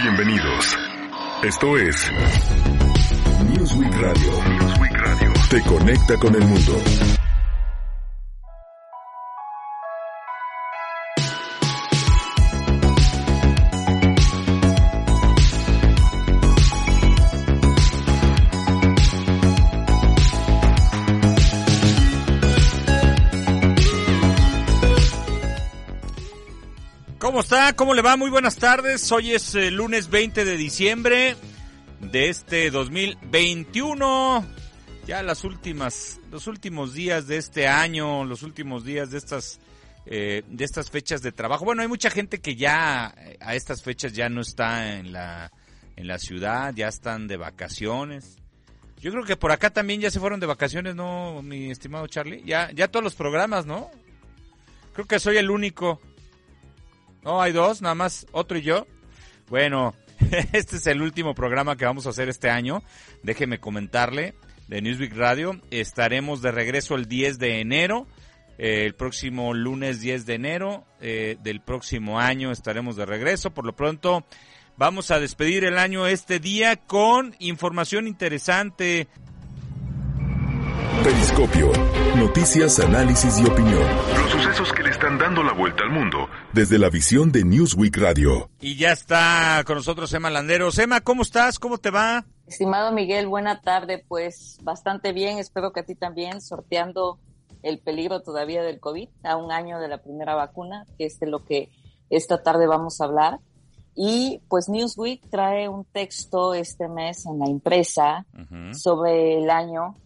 [0.00, 0.78] Bienvenidos.
[1.42, 2.10] Esto es
[3.48, 4.32] Newsweek Radio.
[4.48, 5.32] Newsweek Radio.
[5.50, 7.17] Te conecta con el mundo.
[27.76, 28.16] ¿Cómo le va?
[28.16, 29.12] Muy buenas tardes.
[29.12, 31.36] Hoy es el lunes 20 de diciembre
[32.00, 34.46] de este 2021.
[35.06, 39.60] Ya las últimas, los últimos días de este año, los últimos días de estas,
[40.06, 41.66] eh, de estas fechas de trabajo.
[41.66, 45.52] Bueno, hay mucha gente que ya eh, a estas fechas ya no está en la,
[45.96, 48.38] en la ciudad, ya están de vacaciones.
[48.98, 52.42] Yo creo que por acá también ya se fueron de vacaciones, ¿no, mi estimado Charlie?
[52.46, 53.90] Ya, ya todos los programas, ¿no?
[54.94, 56.00] Creo que soy el único.
[57.22, 58.86] No, hay dos, nada más, otro y yo.
[59.48, 59.94] Bueno,
[60.52, 62.82] este es el último programa que vamos a hacer este año.
[63.22, 64.34] Déjeme comentarle
[64.68, 65.60] de Newsweek Radio.
[65.70, 68.06] Estaremos de regreso el 10 de enero.
[68.58, 73.50] Eh, el próximo lunes 10 de enero eh, del próximo año estaremos de regreso.
[73.50, 74.26] Por lo pronto,
[74.76, 79.08] vamos a despedir el año este día con información interesante.
[81.02, 81.70] Periscopio.
[82.16, 83.82] Noticias, análisis y opinión.
[84.16, 87.96] Los sucesos que le están dando la vuelta al mundo desde la visión de Newsweek
[87.96, 88.50] Radio.
[88.60, 90.78] Y ya está con nosotros Emma Landeros.
[90.78, 91.58] Emma, ¿cómo estás?
[91.58, 92.26] ¿Cómo te va?
[92.46, 94.04] Estimado Miguel, buena tarde.
[94.08, 97.18] Pues bastante bien, espero que a ti también, sorteando
[97.62, 101.26] el peligro todavía del COVID, a un año de la primera vacuna, que es de
[101.26, 101.70] lo que
[102.10, 103.40] esta tarde vamos a hablar.
[103.94, 108.26] Y pues Newsweek trae un texto este mes en la impresa
[108.72, 109.96] sobre el año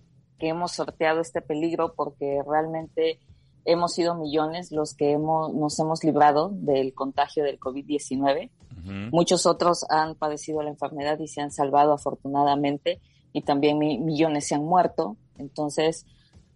[0.42, 3.20] que hemos sorteado este peligro porque realmente
[3.64, 8.50] hemos sido millones los que hemos, nos hemos librado del contagio del COVID-19.
[8.50, 9.10] Uh-huh.
[9.12, 13.00] Muchos otros han padecido la enfermedad y se han salvado afortunadamente
[13.32, 15.16] y también mi, millones se han muerto.
[15.38, 16.06] Entonces,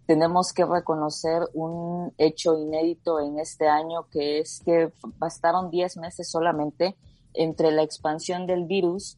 [0.05, 6.29] tenemos que reconocer un hecho inédito en este año que es que bastaron 10 meses
[6.29, 6.97] solamente
[7.33, 9.17] entre la expansión del virus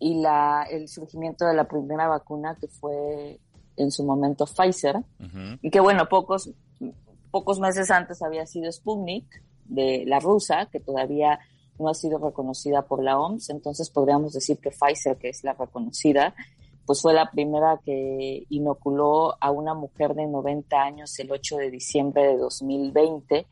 [0.00, 3.38] y la, el surgimiento de la primera vacuna que fue
[3.80, 4.96] en su momento Pfizer,
[5.62, 6.50] y que bueno, pocos,
[7.30, 9.24] pocos meses antes había sido Sputnik,
[9.64, 11.38] de la rusa, que todavía
[11.78, 15.54] no ha sido reconocida por la OMS, entonces podríamos decir que Pfizer, que es la
[15.54, 16.34] reconocida,
[16.84, 21.70] pues fue la primera que inoculó a una mujer de 90 años el 8 de
[21.70, 23.46] diciembre de 2020.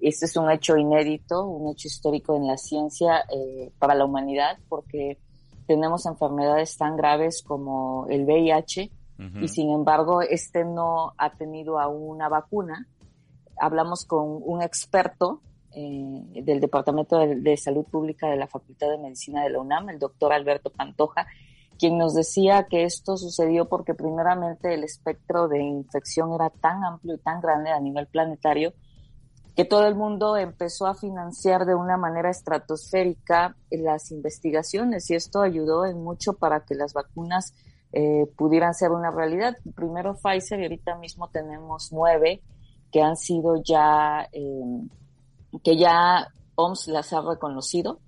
[0.00, 4.58] Este es un hecho inédito, un hecho histórico en la ciencia eh, para la humanidad,
[4.68, 5.18] porque
[5.66, 8.90] tenemos enfermedades tan graves como el VIH,
[9.40, 12.86] y sin embargo este no ha tenido aún una vacuna.
[13.60, 15.42] Hablamos con un experto
[15.72, 19.90] eh, del Departamento de, de, Salud Pública de la Facultad de Medicina de la UNAM,
[19.90, 21.26] el doctor Alberto Pantoja,
[21.78, 27.14] quien nos decía que esto sucedió porque primeramente el espectro de infección era tan amplio
[27.14, 28.72] y tan grande a nivel planetario
[29.56, 35.42] que todo el mundo empezó a financiar de una manera estratosférica las investigaciones y esto
[35.42, 37.52] ayudó en mucho para que las vacunas
[37.92, 39.56] eh, pudieran ser una realidad.
[39.74, 42.42] Primero Pfizer y ahorita mismo tenemos nueve
[42.92, 44.82] que han sido ya, eh,
[45.62, 48.00] que ya OMS las ha reconocido.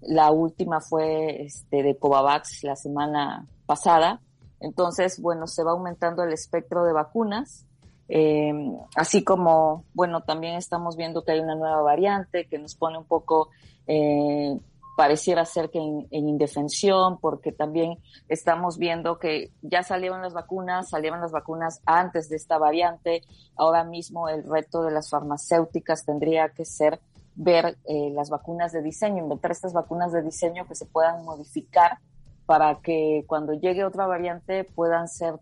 [0.00, 4.20] La última fue este, de Covavax la semana pasada.
[4.60, 7.66] Entonces, bueno, se va aumentando el espectro de vacunas.
[8.08, 8.52] Eh,
[8.96, 13.04] así como, bueno, también estamos viendo que hay una nueva variante que nos pone un
[13.04, 13.50] poco
[13.86, 14.58] eh,
[15.02, 17.98] pareciera ser que en, en, indefensión, porque también
[18.28, 23.22] estamos viendo que ya salieron las vacunas, salieron las vacunas antes de esta variante.
[23.56, 27.00] Ahora mismo el reto de las farmacéuticas tendría que ser
[27.34, 31.98] ver eh, las vacunas de diseño, inventar estas vacunas de diseño que se puedan modificar
[32.46, 35.34] para que cuando llegue otra variante puedan ser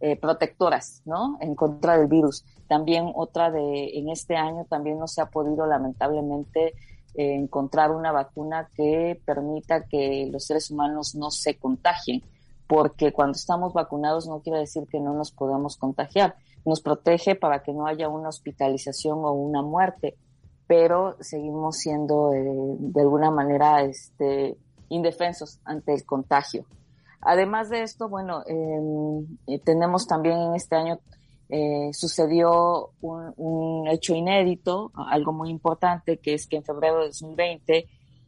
[0.00, 1.36] eh, protectoras, ¿no?
[1.42, 2.42] En contra del virus.
[2.68, 6.72] También otra de, en este año también no se ha podido lamentablemente
[7.14, 12.22] encontrar una vacuna que permita que los seres humanos no se contagien,
[12.66, 16.36] porque cuando estamos vacunados no quiere decir que no nos podamos contagiar.
[16.64, 20.16] Nos protege para que no haya una hospitalización o una muerte,
[20.66, 24.56] pero seguimos siendo eh, de alguna manera este,
[24.88, 26.64] indefensos ante el contagio.
[27.20, 30.98] Además de esto, bueno, eh, tenemos también en este año
[31.48, 37.06] eh, sucedió un, un, hecho inédito, algo muy importante, que es que en febrero de
[37.06, 37.86] 2020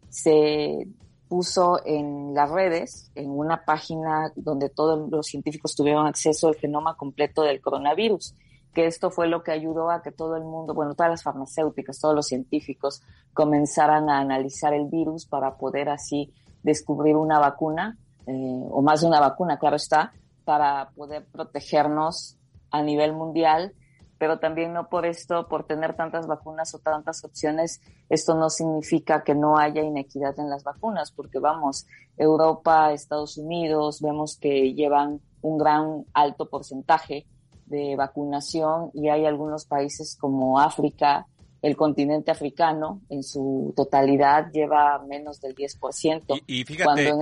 [0.09, 0.87] se
[1.29, 6.97] puso en las redes, en una página donde todos los científicos tuvieron acceso al genoma
[6.97, 8.35] completo del coronavirus,
[8.73, 11.99] que esto fue lo que ayudó a que todo el mundo, bueno, todas las farmacéuticas,
[11.99, 13.03] todos los científicos
[13.33, 17.97] comenzaran a analizar el virus para poder así descubrir una vacuna,
[18.27, 20.13] eh, o más de una vacuna, claro está,
[20.45, 22.36] para poder protegernos
[22.71, 23.75] a nivel mundial,
[24.19, 29.23] pero también no por esto, por tener tantas vacunas o tantas opciones, esto no significa
[29.25, 31.87] que no haya inequidad en las vacunas, porque vamos,
[32.17, 37.27] Europa, Estados Unidos, vemos que llevan un gran alto porcentaje
[37.67, 41.27] de vacunación y hay algunos países como África,
[41.63, 46.43] el continente africano en su totalidad lleva menos del 10%.
[46.47, 47.13] Y, y fíjate,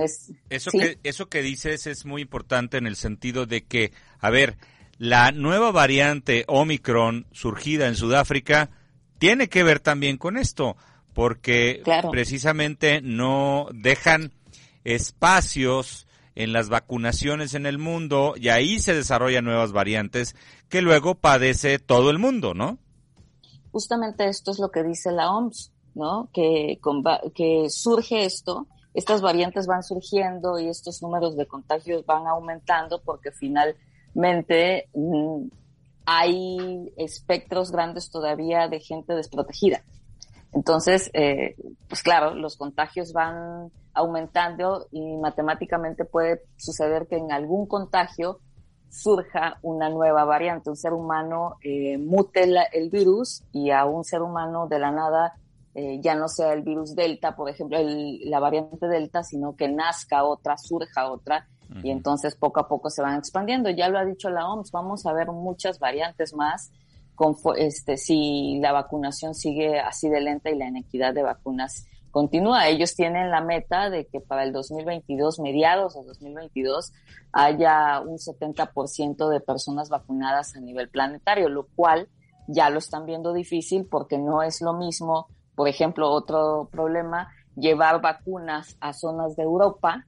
[0.49, 4.57] eso, que, eso que dices es muy importante en el sentido de que, a ver,
[4.97, 8.69] la nueva variante Omicron surgida en Sudáfrica
[9.17, 10.75] tiene que ver también con esto,
[11.13, 11.81] porque
[12.11, 14.33] precisamente no dejan
[14.83, 20.35] espacios en las vacunaciones en el mundo y ahí se desarrollan nuevas variantes
[20.69, 22.77] que luego padece todo el mundo, ¿no?
[23.71, 26.29] Justamente esto es lo que dice la OMS, ¿no?
[26.33, 26.79] Que,
[27.33, 33.31] que surge esto, estas variantes van surgiendo y estos números de contagios van aumentando porque
[33.31, 33.84] finalmente
[34.15, 35.47] mm,
[36.05, 39.81] hay espectros grandes todavía de gente desprotegida.
[40.53, 41.55] Entonces, eh,
[41.89, 48.39] pues claro, los contagios van aumentando y matemáticamente puede suceder que en algún contagio
[48.89, 54.21] surja una nueva variante, un ser humano eh, mute el virus y a un ser
[54.21, 55.33] humano de la nada
[55.73, 60.23] eh, ya no sea el virus delta, por ejemplo, la variante delta, sino que nazca
[60.23, 61.49] otra, surja otra
[61.83, 63.69] y entonces poco a poco se van expandiendo.
[63.69, 66.71] Ya lo ha dicho la OMS, vamos a ver muchas variantes más
[67.15, 72.69] con, este, si la vacunación sigue así de lenta y la inequidad de vacunas continúa.
[72.69, 76.93] Ellos tienen la meta de que para el 2022, mediados de 2022,
[77.33, 82.07] haya un 70% de personas vacunadas a nivel planetario, lo cual
[82.47, 88.01] ya lo están viendo difícil porque no es lo mismo, por ejemplo, otro problema, llevar
[88.01, 90.05] vacunas a zonas de Europa,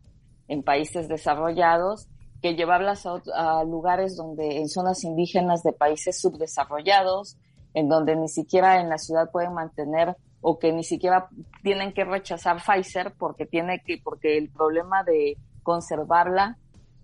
[0.47, 2.07] en países desarrollados,
[2.41, 7.37] que llevarlas a, lugares donde, en zonas indígenas de países subdesarrollados,
[7.73, 11.29] en donde ni siquiera en la ciudad pueden mantener o que ni siquiera
[11.63, 16.57] tienen que rechazar Pfizer porque tiene que, porque el problema de conservarla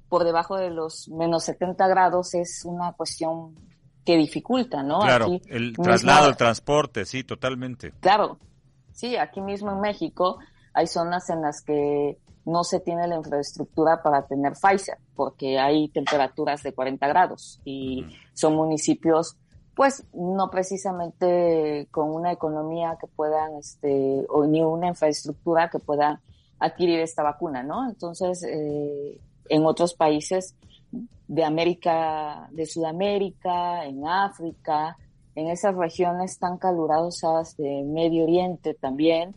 [0.07, 3.55] por debajo de los menos 70 grados es una cuestión
[4.05, 4.99] que dificulta, ¿no?
[4.99, 7.93] Claro, el traslado, el transporte, sí, totalmente.
[7.99, 8.37] Claro,
[8.91, 10.37] sí, aquí mismo en México
[10.73, 15.87] hay zonas en las que no se tiene la infraestructura para tener Pfizer, porque hay
[15.89, 19.37] temperaturas de 40 grados y son municipios,
[19.75, 26.21] pues, no precisamente con una economía que puedan, este, o ni una infraestructura que pueda
[26.59, 27.89] adquirir esta vacuna, ¿no?
[27.89, 29.19] Entonces, eh,
[29.49, 30.55] en otros países
[31.27, 34.97] de América, de Sudamérica, en África,
[35.35, 39.35] en esas regiones tan calurosas de Medio Oriente también,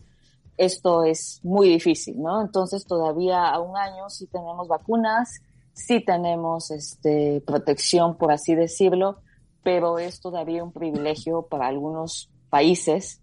[0.57, 2.41] esto es muy difícil, ¿no?
[2.41, 5.41] Entonces todavía a un año sí tenemos vacunas,
[5.73, 9.21] sí tenemos este, protección, por así decirlo,
[9.63, 13.21] pero es todavía un privilegio para algunos países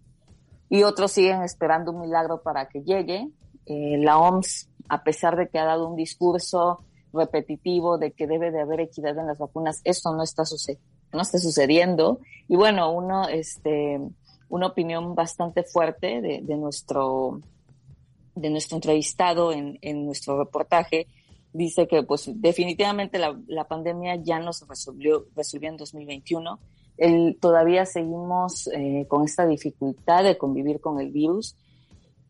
[0.69, 3.29] y otros siguen esperando un milagro para que llegue.
[3.65, 6.83] Eh, la OMS, a pesar de que ha dado un discurso
[7.13, 10.43] repetitivo de que debe de haber equidad en las vacunas, esto no está,
[11.13, 12.19] no está sucediendo.
[12.47, 13.99] Y bueno, uno, este,
[14.49, 17.41] una opinión bastante fuerte de, nuestro,
[18.35, 21.07] de nuestro entrevistado en, nuestro reportaje.
[21.53, 26.59] Dice que pues definitivamente la, pandemia ya no se resolvió, resolvió en 2021.
[26.97, 31.55] El, todavía seguimos eh, con esta dificultad de convivir con el virus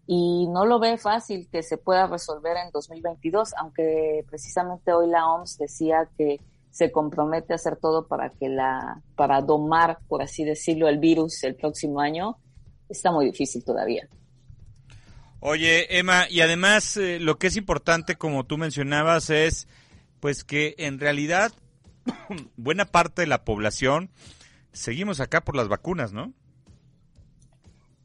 [0.07, 5.31] y no lo ve fácil que se pueda resolver en 2022, aunque precisamente hoy la
[5.31, 6.39] OMS decía que
[6.75, 11.41] se compromete a hacer todo para que la, para domar, por así decirlo, el virus
[11.46, 12.38] el próximo año,
[12.89, 14.10] está muy difícil todavía.
[15.39, 19.70] Oye, Emma, y además eh, lo que es importante, como tú mencionabas, es
[20.20, 21.53] pues que en realidad
[22.58, 24.10] buena parte de la población
[24.74, 26.34] seguimos acá por las vacunas, ¿no?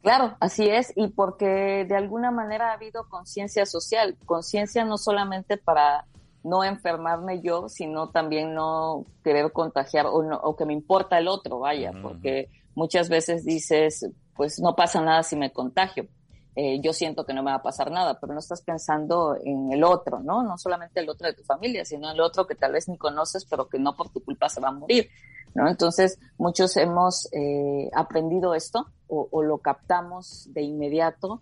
[0.00, 5.56] Claro, así es, y porque de alguna manera ha habido conciencia social, conciencia no solamente
[5.56, 6.06] para
[6.42, 11.28] no enfermarme yo, sino también no querer contagiar o, no, o que me importa el
[11.28, 16.06] otro, vaya, porque muchas veces dices, pues no pasa nada si me contagio.
[16.56, 19.72] Eh, yo siento que no me va a pasar nada, pero no estás pensando en
[19.72, 20.42] el otro, ¿no?
[20.42, 23.44] No solamente el otro de tu familia, sino el otro que tal vez ni conoces,
[23.44, 25.08] pero que no por tu culpa se va a morir,
[25.54, 25.68] ¿no?
[25.68, 31.40] Entonces, muchos hemos eh, aprendido esto o, o lo captamos de inmediato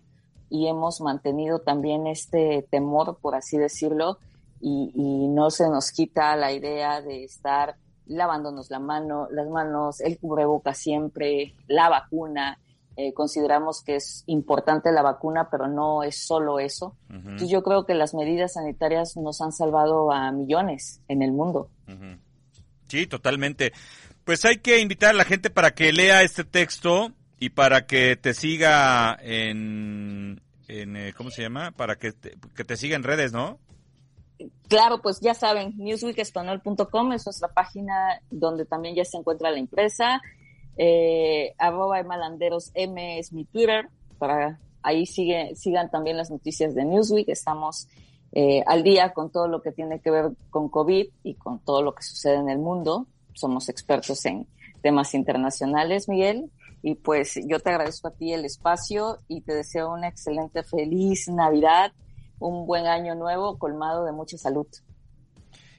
[0.49, 4.19] y hemos mantenido también este temor, por así decirlo,
[4.61, 7.75] y, y, no se nos quita la idea de estar
[8.09, 12.59] lavándonos la mano, las manos, el cubreboca siempre, la vacuna.
[12.97, 16.97] Eh, consideramos que es importante la vacuna, pero no es solo eso.
[17.09, 21.69] Entonces yo creo que las medidas sanitarias nos han salvado a millones en el mundo.
[22.89, 23.71] Sí, totalmente.
[24.25, 28.17] Pues hay que invitar a la gente para que lea este texto y para que
[28.17, 31.71] te siga en, eh, ¿cómo se llama?
[31.71, 33.59] Para que te, que te siga en redes, ¿no?
[34.67, 40.21] Claro, pues ya saben, newsweekespanol.com es nuestra página donde también ya se encuentra la empresa.
[40.77, 46.85] Eh, arroba malanderos M es mi Twitter, para ahí sigue, sigan también las noticias de
[46.85, 47.27] Newsweek.
[47.29, 47.87] Estamos
[48.31, 51.81] eh, al día con todo lo que tiene que ver con COVID y con todo
[51.81, 53.07] lo que sucede en el mundo.
[53.33, 54.47] Somos expertos en
[54.81, 56.49] temas internacionales, Miguel.
[56.81, 61.27] Y pues yo te agradezco a ti el espacio y te deseo una excelente, feliz
[61.27, 61.91] Navidad
[62.39, 64.67] un buen año nuevo colmado de mucha salud.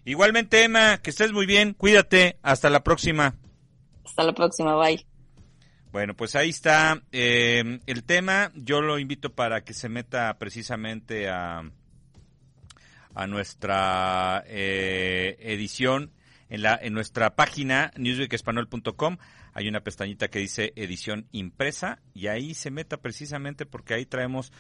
[0.05, 3.35] Igualmente, Emma, que estés muy bien, cuídate, hasta la próxima.
[4.05, 5.05] Hasta la próxima, bye.
[5.93, 8.53] Bueno, pues ahí está eh, el tema.
[8.55, 11.63] Yo lo invito para que se meta precisamente a,
[13.15, 16.13] a nuestra eh, edición
[16.49, 19.19] en, la, en nuestra página newsweekespanol.com.
[19.53, 24.53] Hay una pestañita que dice edición impresa y ahí se meta precisamente porque ahí traemos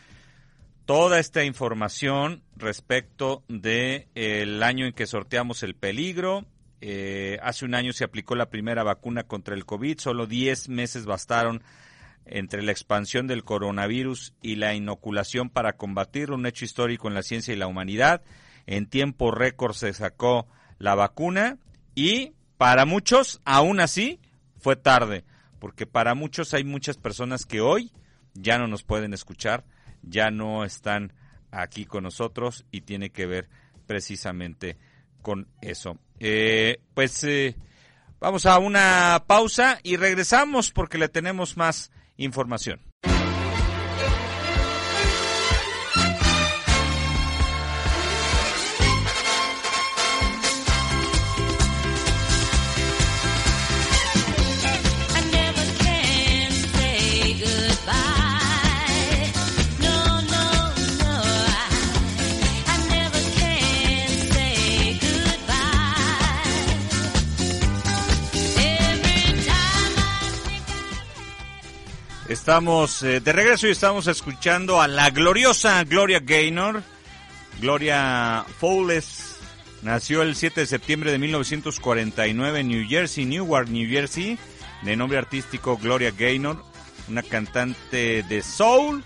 [0.91, 6.47] toda esta información respecto de eh, año en que sorteamos el peligro.
[6.81, 11.07] Eh, hace un año se aplicó la primera vacuna contra el COVID, solo 10 meses
[11.07, 11.63] bastaron
[12.25, 17.23] entre la expansión del coronavirus y la inoculación para combatir un hecho histórico en la
[17.23, 18.23] ciencia y la humanidad.
[18.67, 20.49] En tiempo récord se sacó
[20.81, 21.59] la vacuna
[21.95, 24.19] y para muchos, aún así,
[24.59, 25.25] fue tarde,
[25.61, 27.93] porque para muchos hay muchas personas que hoy
[28.35, 29.63] ya no nos pueden escuchar
[30.03, 31.13] ya no están
[31.51, 33.49] aquí con nosotros y tiene que ver
[33.87, 34.77] precisamente
[35.23, 35.99] con eso.
[36.19, 37.57] Eh, pues eh,
[38.21, 42.90] vamos a una pausa y regresamos porque le tenemos más información.
[72.51, 76.83] Estamos eh, de regreso y estamos escuchando a la gloriosa Gloria Gaynor.
[77.61, 79.37] Gloria Fowles
[79.83, 84.37] nació el 7 de septiembre de 1949 en New Jersey, Newark, New Jersey,
[84.83, 86.61] de nombre artístico Gloria Gaynor,
[87.07, 89.05] una cantante de soul.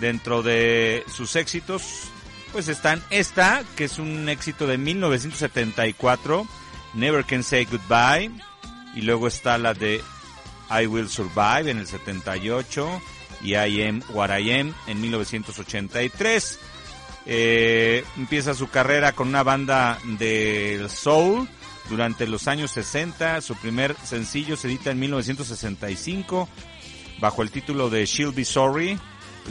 [0.00, 1.82] Dentro de sus éxitos,
[2.50, 6.46] pues están esta, que es un éxito de 1974,
[6.94, 8.30] Never Can Say Goodbye,
[8.94, 10.00] y luego está la de
[10.70, 13.02] I Will Survive en el 78
[13.42, 16.58] y I Am What I Am en 1983.
[17.26, 21.48] Eh, empieza su carrera con una banda del soul
[21.88, 23.40] durante los años 60.
[23.40, 26.48] Su primer sencillo se edita en 1965
[27.20, 28.98] bajo el título de She'll Be Sorry,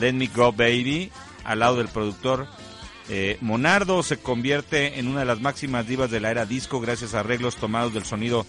[0.00, 1.10] Let Me Go Baby,
[1.44, 2.48] al lado del productor
[3.08, 4.02] eh, Monardo.
[4.02, 7.56] Se convierte en una de las máximas divas de la era disco gracias a arreglos
[7.56, 8.46] tomados del sonido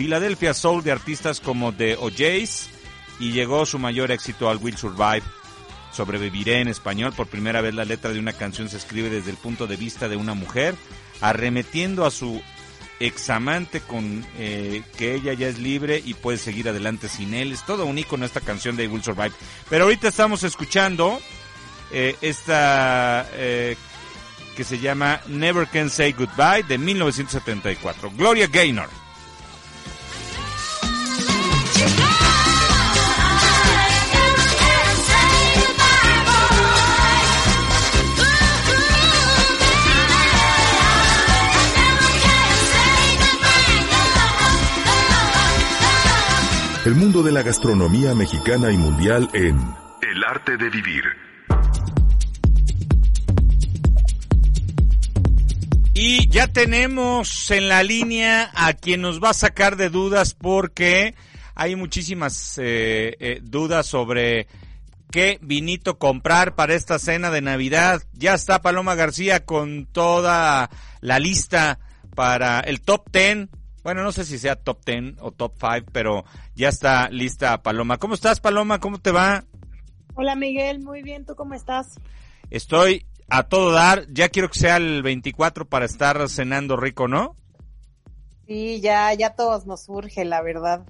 [0.00, 2.70] Philadelphia Soul de artistas como The O'Jays
[3.18, 5.20] y llegó su mayor éxito al Will Survive.
[5.92, 7.12] Sobreviviré en español.
[7.14, 10.08] Por primera vez la letra de una canción se escribe desde el punto de vista
[10.08, 10.74] de una mujer,
[11.20, 12.40] arremetiendo a su
[12.98, 17.52] examante con eh, que ella ya es libre y puede seguir adelante sin él.
[17.52, 19.32] Es todo un icono esta canción de Will Survive.
[19.68, 21.20] Pero ahorita estamos escuchando
[21.92, 23.76] eh, esta eh,
[24.56, 28.12] que se llama Never Can Say Goodbye de 1974.
[28.16, 28.88] Gloria Gaynor.
[46.86, 49.58] El mundo de la gastronomía mexicana y mundial en
[50.00, 51.04] El arte de vivir.
[55.92, 61.14] Y ya tenemos en la línea a quien nos va a sacar de dudas porque
[61.54, 64.46] hay muchísimas eh, eh, dudas sobre
[65.10, 68.02] qué vinito comprar para esta cena de Navidad.
[68.14, 70.70] Ya está Paloma García con toda
[71.02, 71.78] la lista
[72.14, 73.48] para el top 10.
[73.82, 77.98] Bueno, no sé si sea top 10 o top 5, pero ya está lista Paloma.
[77.98, 78.78] ¿Cómo estás, Paloma?
[78.78, 79.44] ¿Cómo te va?
[80.14, 80.80] Hola, Miguel.
[80.80, 81.24] Muy bien.
[81.24, 81.98] ¿Tú cómo estás?
[82.50, 84.06] Estoy a todo dar.
[84.12, 87.36] Ya quiero que sea el 24 para estar cenando rico, ¿no?
[88.46, 90.84] Sí, ya, ya todos nos surge, la verdad.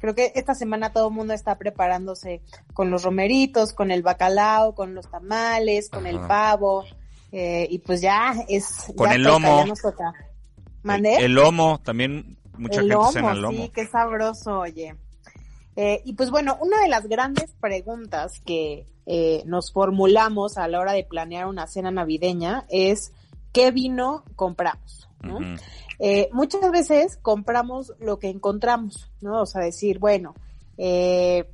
[0.00, 4.74] Creo que esta semana todo el mundo está preparándose con los romeritos, con el bacalao,
[4.74, 6.84] con los tamales, con el pavo.
[7.30, 8.92] Eh, y pues ya es.
[8.96, 9.64] Con el lomo.
[10.84, 13.64] El, lomo, también mucha gente lomo, cena el lomo.
[13.64, 14.94] Sí, qué sabroso, oye.
[15.76, 20.80] Eh, y pues bueno, una de las grandes preguntas que eh, nos formulamos a la
[20.80, 23.12] hora de planear una cena navideña es
[23.52, 25.08] ¿qué vino compramos?
[25.98, 29.42] Eh, muchas veces compramos lo que encontramos, ¿no?
[29.42, 30.34] O sea, decir, bueno,
[30.76, 31.48] eh,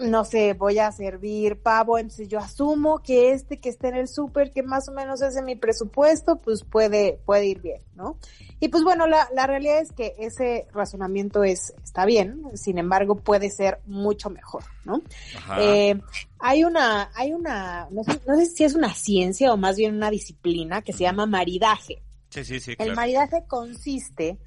[0.00, 4.08] no sé, voy a servir pavo, entonces yo asumo que este que esté en el
[4.08, 8.18] súper, que más o menos es de mi presupuesto, pues puede, puede ir bien, ¿no?
[8.60, 13.16] Y pues bueno, la, la realidad es que ese razonamiento es, está bien, sin embargo
[13.16, 15.02] puede ser mucho mejor, ¿no?
[15.58, 16.00] Eh,
[16.38, 19.94] hay una, hay una, no sé, no sé si es una ciencia o más bien
[19.94, 22.02] una disciplina que se llama maridaje.
[22.30, 22.74] Sí, sí, sí.
[22.78, 24.38] El maridaje consiste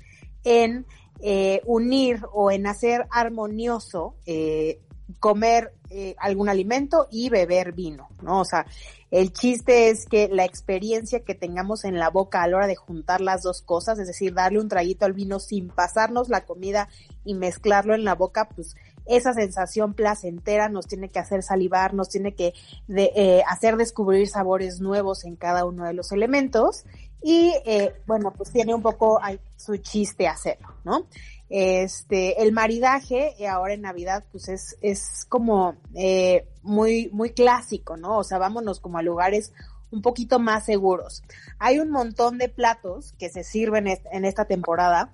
[0.44, 0.86] en
[1.22, 4.80] eh, unir o en hacer armonioso eh,
[5.20, 8.42] comer eh, algún alimento y beber vino, ¿no?
[8.42, 8.66] O sea,
[9.12, 12.76] el chiste es que la experiencia que tengamos en la boca a la hora de
[12.76, 16.90] juntar las dos cosas, es decir, darle un traguito al vino sin pasarnos la comida
[17.26, 18.76] y mezclarlo en la boca, pues
[19.08, 22.54] esa sensación placentera nos tiene que hacer salivar, nos tiene que
[22.96, 26.86] eh, hacer descubrir sabores nuevos en cada uno de los elementos
[27.22, 29.20] y eh, bueno, pues tiene un poco
[29.58, 31.08] su chiste hacerlo, ¿no?
[31.50, 37.98] Este, el maridaje eh, ahora en Navidad, pues es, es como eh, muy, muy clásico,
[37.98, 38.20] ¿no?
[38.20, 39.52] O sea, vámonos como a lugares
[39.92, 41.24] un poquito más seguros.
[41.58, 45.12] Hay un montón de platos que se sirven en esta temporada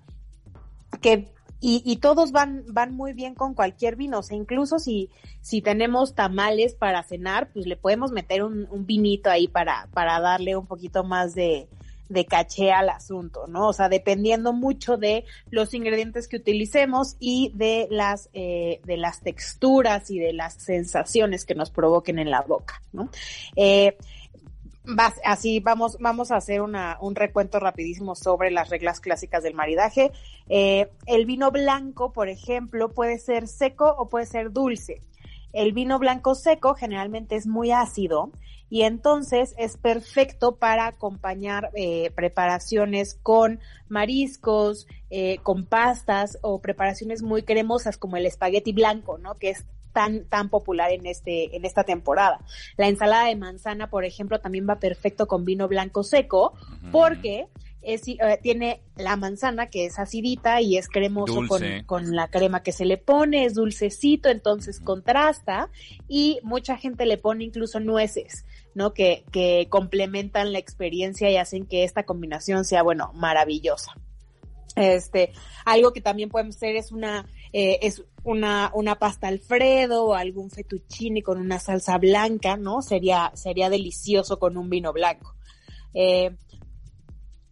[1.02, 4.20] que y, y, todos van, van muy bien con cualquier vino.
[4.20, 5.10] O sea, incluso si,
[5.42, 10.20] si tenemos tamales para cenar, pues le podemos meter un, un vinito ahí para, para
[10.20, 11.68] darle un poquito más de,
[12.10, 13.70] de caché al asunto, ¿no?
[13.70, 19.22] O sea, dependiendo mucho de los ingredientes que utilicemos y de las, eh, de las
[19.22, 23.10] texturas y de las sensaciones que nos provoquen en la boca, ¿no?
[23.56, 23.98] Eh,
[25.24, 30.12] así vamos, vamos a hacer un recuento rapidísimo sobre las reglas clásicas del maridaje.
[30.48, 35.02] Eh, el vino blanco, por ejemplo, puede ser seco o puede ser dulce.
[35.54, 38.32] El vino blanco seco generalmente es muy ácido
[38.70, 47.22] y entonces es perfecto para acompañar eh, preparaciones con mariscos, eh, con pastas o preparaciones
[47.22, 49.38] muy cremosas como el espagueti blanco, ¿no?
[49.38, 52.40] Que es tan, tan popular en este, en esta temporada.
[52.76, 56.54] La ensalada de manzana, por ejemplo, también va perfecto con vino blanco seco,
[56.92, 57.48] porque
[57.86, 61.42] es, eh, tiene la manzana que es acidita y es cremoso
[61.86, 65.70] con, la crema que se le pone, es dulcecito, entonces contrasta
[66.08, 68.44] y mucha gente le pone incluso nueces,
[68.76, 68.94] ¿no?
[68.94, 73.96] Que, que complementan la experiencia y hacen que esta combinación sea, bueno, maravillosa.
[74.76, 75.32] Este,
[75.64, 80.52] algo que también podemos hacer es una, eh, es una, una pasta alfredo o algún
[80.52, 82.82] fettuccine con una salsa blanca, ¿no?
[82.82, 85.34] Sería, sería delicioso con un vino blanco.
[85.94, 86.36] Eh,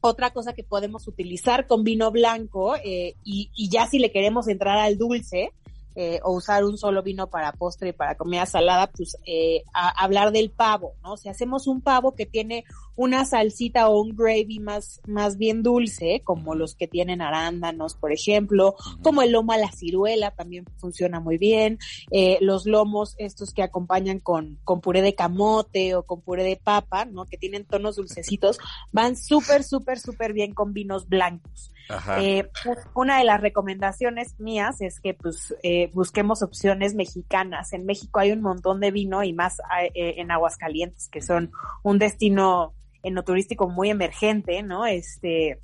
[0.02, 4.50] otra cosa que podemos utilizar con vino blanco eh, y, y, ya si le queremos
[4.50, 5.54] entrar al dulce,
[5.96, 10.32] eh, o usar un solo vino para postre y para comida salada, pues eh, hablar
[10.32, 11.18] del pavo, ¿no?
[11.18, 16.22] Si hacemos un pavo que tiene una salsita o un gravy más, más bien dulce,
[16.24, 21.20] como los que tienen arándanos, por ejemplo, como el lomo a la ciruela también funciona
[21.20, 21.80] muy bien,
[22.12, 26.58] eh, los lomos estos que acompañan con, con puré de camote o con puré de
[26.58, 27.26] papa, ¿no?
[27.26, 28.60] Que tienen tonos dulcecitos,
[28.92, 31.73] van súper, súper, súper bien con vinos blancos.
[32.20, 32.50] Eh,
[32.94, 37.74] una de las recomendaciones mías es que pues eh, busquemos opciones mexicanas.
[37.74, 39.60] En México hay un montón de vino y más
[39.94, 41.52] eh, en Aguascalientes, que son
[41.84, 44.86] un destino enoturístico muy emergente, ¿no?
[44.86, 45.60] Este,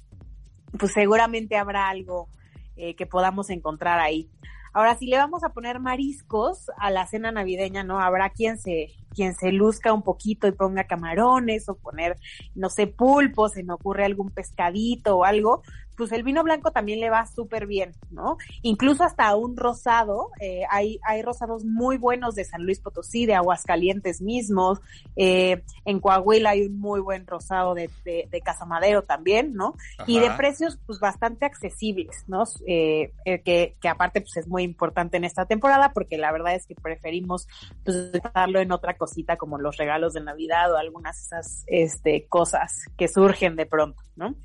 [0.78, 2.30] pues seguramente habrá algo
[2.76, 4.30] que podamos encontrar ahí.
[4.72, 8.00] Ahora, si le vamos a poner mariscos a la cena navideña, ¿no?
[8.00, 12.18] Habrá quien se, quien se luzca un poquito y ponga camarones o poner,
[12.56, 15.64] no sé, pulpo, se me ocurre algún pescadito o algo,
[16.00, 18.38] pues el vino blanco también le va súper bien, ¿no?
[18.62, 23.36] Incluso hasta un rosado, eh, hay, hay rosados muy buenos de San Luis Potosí, de
[23.36, 24.80] Aguascalientes mismos,
[25.18, 29.76] eh, en Coahuila hay un muy buen rosado de, de, de Casamadero también, ¿no?
[30.08, 32.46] Y de precios pues bastante accesibles, ¿no?
[32.66, 36.66] Eh, que, que aparte pues es muy importante en esta temporada porque la verdad es
[36.66, 37.50] que preferimos
[37.84, 42.26] pues darlo en otra cosita como los regalos de Navidad o algunas de esas este,
[42.28, 44.36] cosas que surgen de pronto, ¿no?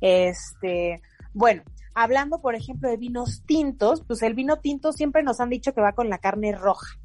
[0.00, 5.50] Este, bueno, hablando por ejemplo de vinos tintos, pues el vino tinto siempre nos han
[5.50, 6.96] dicho que va con la carne roja.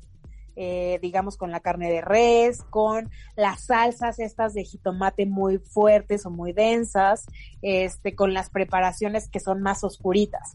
[0.62, 6.26] eh, digamos, con la carne de res, con las salsas estas de jitomate muy fuertes
[6.26, 7.26] o muy densas,
[7.62, 10.52] este, con las preparaciones que son más oscuritas.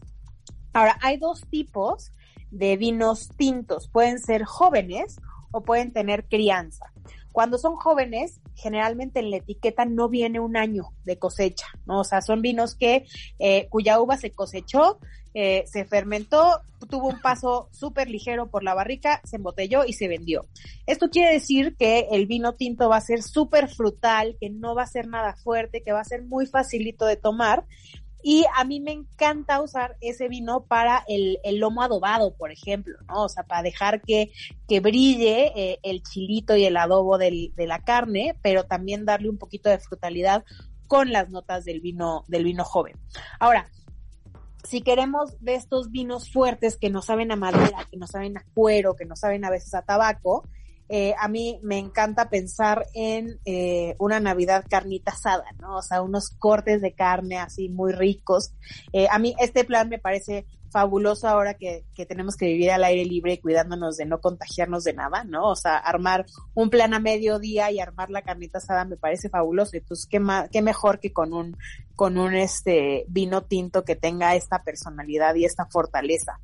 [0.73, 2.13] Ahora, hay dos tipos
[2.51, 3.89] de vinos tintos.
[3.89, 5.17] Pueden ser jóvenes
[5.51, 6.85] o pueden tener crianza.
[7.35, 11.99] Cuando son jóvenes, generalmente en la etiqueta no viene un año de cosecha, ¿no?
[11.99, 13.05] O sea, son vinos que,
[13.39, 14.99] eh, cuya uva se cosechó,
[15.33, 20.07] eh, se fermentó, tuvo un paso súper ligero por la barrica, se embotelló y se
[20.07, 20.45] vendió.
[20.87, 24.83] Esto quiere decir que el vino tinto va a ser súper frutal, que no va
[24.83, 27.65] a ser nada fuerte, que va a ser muy facilito de tomar
[28.27, 33.25] y a mí me encanta usar ese vino para el, lomo adobado, por ejemplo, ¿no?
[33.25, 34.31] O sea, para dejar que,
[34.67, 39.29] que brille eh, el chilito y el adobo del, de la carne, pero también darle
[39.29, 40.43] un poquito de frutalidad
[40.87, 42.97] con las notas del vino, del vino joven.
[43.39, 43.69] Ahora,
[44.63, 48.45] si queremos de estos vinos fuertes que no saben a madera, que no saben a
[48.55, 50.49] cuero, que no saben a veces a tabaco,
[50.87, 55.77] eh, a mí me encanta pensar en eh, una Navidad carnita asada, ¿no?
[55.77, 58.53] O sea, unos cortes de carne así muy ricos.
[58.93, 60.45] Eh, a mí este plan me parece
[60.75, 64.91] fabuloso ahora que, que, tenemos que vivir al aire libre cuidándonos de no contagiarnos de
[64.91, 65.49] nada, ¿no?
[65.49, 69.77] O sea, armar un plan a mediodía y armar la carnita asada me parece fabuloso.
[69.77, 71.55] Entonces, qué, más, qué mejor que con un,
[71.95, 76.41] con un este vino tinto que tenga esta personalidad y esta fortaleza.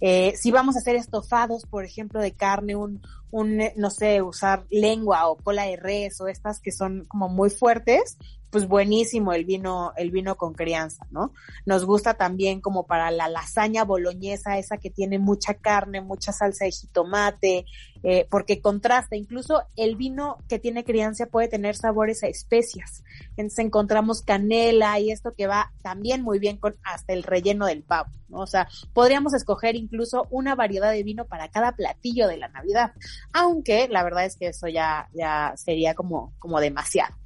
[0.00, 4.64] Eh, si vamos a hacer estofados, por ejemplo, de carne, un, un, no sé, usar
[4.70, 8.16] lengua o cola de res o estas que son como muy fuertes,
[8.52, 11.32] pues buenísimo el vino, el vino con crianza, ¿no?
[11.64, 16.66] Nos gusta también como para la lasaña boloñesa, esa que tiene mucha carne, mucha salsa
[16.66, 17.64] de jitomate,
[18.02, 23.02] eh, porque contrasta, incluso el vino que tiene crianza puede tener sabores a especias.
[23.38, 27.82] Entonces encontramos canela y esto que va también muy bien con hasta el relleno del
[27.82, 28.40] pavo, ¿no?
[28.40, 32.92] O sea, podríamos escoger incluso una variedad de vino para cada platillo de la Navidad,
[33.32, 37.21] aunque la verdad es que eso ya, ya sería como, como demasiado.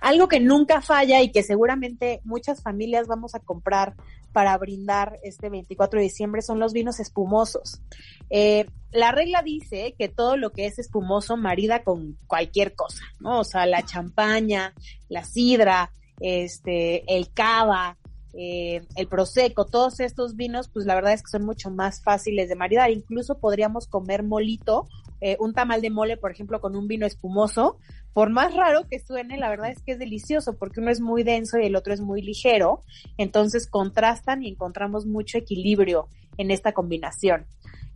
[0.00, 3.94] Algo que nunca falla y que seguramente muchas familias vamos a comprar
[4.32, 7.80] para brindar este 24 de diciembre son los vinos espumosos.
[8.28, 13.40] Eh, la regla dice que todo lo que es espumoso marida con cualquier cosa, ¿no?
[13.40, 14.74] O sea, la champaña,
[15.08, 17.96] la sidra, este, el cava,
[18.34, 22.48] eh, el prosecco, todos estos vinos, pues la verdad es que son mucho más fáciles
[22.48, 22.90] de maridar.
[22.90, 24.86] Incluso podríamos comer molito,
[25.20, 27.78] eh, un tamal de mole, por ejemplo, con un vino espumoso,
[28.12, 31.22] por más raro que suene, la verdad es que es delicioso porque uno es muy
[31.22, 32.82] denso y el otro es muy ligero,
[33.18, 37.46] entonces contrastan y encontramos mucho equilibrio en esta combinación.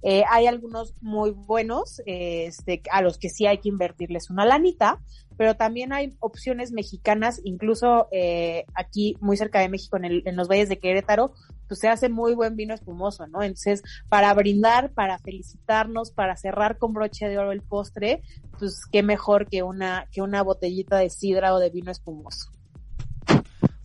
[0.02, 5.00] Eh, hay algunos muy buenos, este, a los que sí hay que invertirles una lanita,
[5.37, 10.68] pero también hay opciones mexicanas, incluso eh, aquí muy cerca de México, en los valles
[10.68, 11.33] de Querétaro,
[11.70, 13.44] pues se hace muy buen vino espumoso, ¿no?
[13.44, 18.22] Entonces, para brindar, para felicitarnos, para cerrar con broche de oro el postre,
[18.59, 22.50] pues qué mejor que una, que una botellita de sidra o de vino espumoso.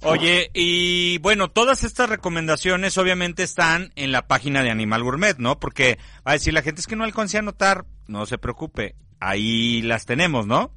[0.02, 5.60] Oye, y bueno, todas estas recomendaciones obviamente están en la página de Animal Gourmet, ¿no?
[5.60, 9.84] Porque a decir la gente es que no alcancé a anotar, no se preocupe, ahí
[9.84, 10.72] las tenemos, ¿no?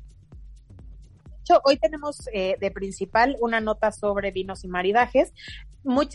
[1.64, 5.32] Hoy tenemos eh, de principal una nota sobre vinos y maridajes.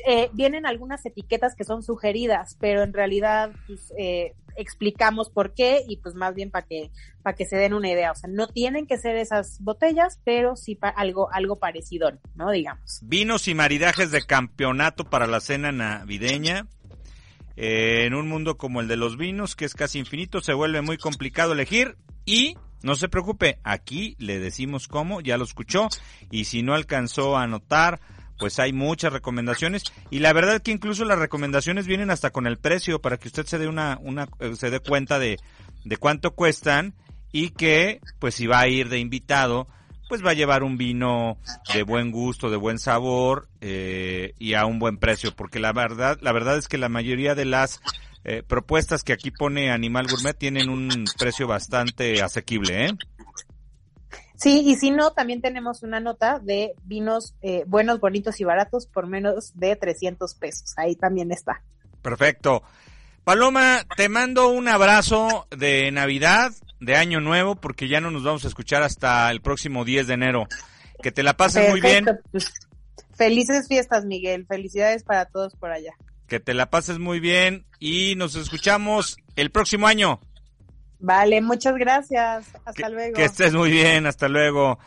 [0.06, 5.84] Eh, vienen algunas etiquetas que son sugeridas, pero en realidad pues, eh, explicamos por qué
[5.88, 6.92] y pues más bien para que
[7.24, 8.12] para que se den una idea.
[8.12, 12.52] O sea, no tienen que ser esas botellas, pero sí algo algo parecido, ¿no?
[12.52, 13.00] Digamos.
[13.04, 16.68] Vinos y maridajes de campeonato para la cena navideña.
[17.56, 20.98] en un mundo como el de los vinos, que es casi infinito, se vuelve muy
[20.98, 25.88] complicado elegir y no se preocupe, aquí le decimos cómo, ya lo escuchó,
[26.30, 28.00] y si no alcanzó a anotar,
[28.38, 32.58] pues hay muchas recomendaciones y la verdad que incluso las recomendaciones vienen hasta con el
[32.58, 35.40] precio para que usted se dé una, una eh, se dé cuenta de,
[35.86, 36.94] de cuánto cuestan
[37.32, 39.68] y que pues si va a ir de invitado
[40.10, 41.38] pues va a llevar un vino
[41.74, 46.18] de buen gusto, de buen sabor eh, y a un buen precio porque la verdad
[46.22, 47.82] la verdad es que la mayoría de las
[48.26, 52.92] eh, propuestas que aquí pone Animal Gourmet tienen un precio bastante asequible, ¿eh?
[54.36, 58.88] Sí, y si no, también tenemos una nota de vinos eh, buenos, bonitos y baratos
[58.88, 60.74] por menos de 300 pesos.
[60.78, 61.62] Ahí también está.
[62.02, 62.64] Perfecto.
[63.24, 68.44] Paloma, te mando un abrazo de Navidad, de Año Nuevo, porque ya no nos vamos
[68.44, 70.48] a escuchar hasta el próximo 10 de enero.
[71.02, 72.06] Que te la pases muy bien.
[73.16, 74.46] Felices fiestas, Miguel.
[74.46, 75.94] Felicidades para todos por allá.
[76.34, 80.20] Que te la pases muy bien y nos escuchamos el próximo año.
[80.98, 82.48] Vale, muchas gracias.
[82.66, 83.14] Hasta luego.
[83.16, 84.80] Que estés muy bien, hasta luego.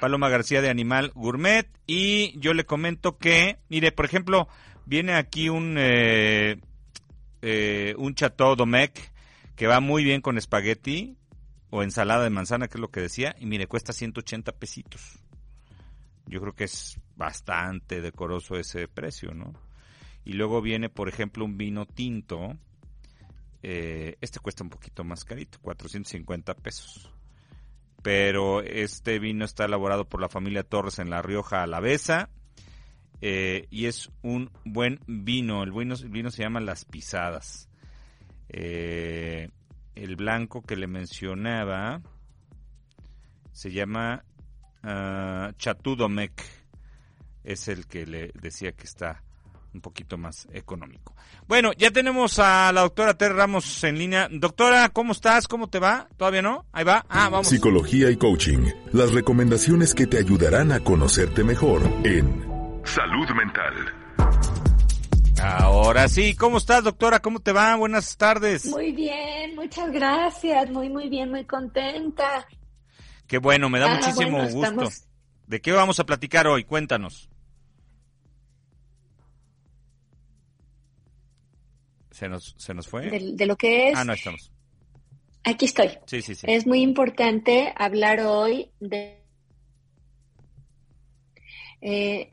[0.00, 1.68] Paloma García de Animal Gourmet.
[1.88, 4.46] Y yo le comento que, mire, por ejemplo,
[4.86, 6.60] viene aquí un, eh,
[7.40, 8.96] eh, un Chateau Domecq
[9.56, 11.16] que va muy bien con espagueti
[11.70, 15.18] o ensalada de manzana, que es lo que decía, y mire, cuesta 180 pesitos.
[16.26, 19.52] Yo creo que es bastante decoroso ese precio, ¿no?
[20.24, 22.56] Y luego viene, por ejemplo, un vino tinto.
[23.62, 27.12] Eh, este cuesta un poquito más carito, 450 pesos.
[28.02, 32.30] Pero este vino está elaborado por la familia Torres en La Rioja Alavesa.
[33.20, 35.62] Eh, y es un buen vino.
[35.62, 37.68] El vino, el vino se llama Las Pisadas.
[38.48, 39.48] Eh,
[39.94, 42.02] el blanco que le mencionaba
[43.52, 44.24] se llama
[44.82, 46.42] uh, Chatudomec.
[47.44, 49.22] Es el que le decía que está
[49.74, 51.14] un poquito más económico.
[51.46, 54.28] Bueno, ya tenemos a la doctora Ter Ramos en línea.
[54.30, 55.48] Doctora, ¿cómo estás?
[55.48, 56.08] ¿Cómo te va?
[56.16, 56.66] ¿Todavía no?
[56.72, 57.04] Ahí va.
[57.08, 57.48] Ah, vamos.
[57.48, 58.70] Psicología y coaching.
[58.92, 62.44] Las recomendaciones que te ayudarán a conocerte mejor en
[62.84, 64.02] Salud Mental.
[65.42, 67.18] Ahora sí, ¿cómo estás, doctora?
[67.20, 67.74] ¿Cómo te va?
[67.74, 68.66] Buenas tardes.
[68.66, 70.70] Muy bien, muchas gracias.
[70.70, 72.46] Muy, muy bien, muy contenta.
[73.26, 74.88] Qué bueno, me da ah, muchísimo gusto.
[75.46, 76.64] ¿De qué vamos a platicar hoy?
[76.64, 77.28] Cuéntanos.
[82.12, 83.10] ¿Se nos, se nos fue?
[83.10, 83.98] De, lo que es.
[83.98, 84.52] Ah, no estamos.
[85.44, 85.90] Aquí estoy.
[86.06, 86.46] Sí, sí, sí.
[86.48, 89.18] Es muy importante hablar hoy de.
[91.80, 92.30] Eh,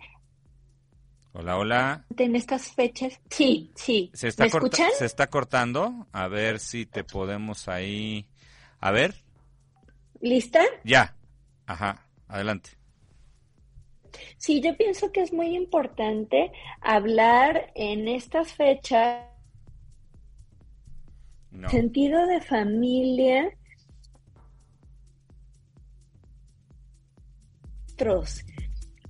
[1.33, 2.05] hola, hola.
[2.15, 3.19] En estas fechas.
[3.29, 4.11] Sí, sí.
[4.13, 4.89] ¿Se está ¿Me escuchan?
[4.97, 6.07] Se está cortando.
[6.11, 8.27] A ver si te podemos ahí.
[8.79, 9.15] A ver.
[10.21, 10.61] ¿Lista?
[10.83, 11.15] Ya.
[11.65, 12.05] Ajá.
[12.27, 12.71] Adelante.
[14.37, 19.28] Sí, yo pienso que es muy importante hablar en estas fechas
[21.69, 23.49] Sentido de familia.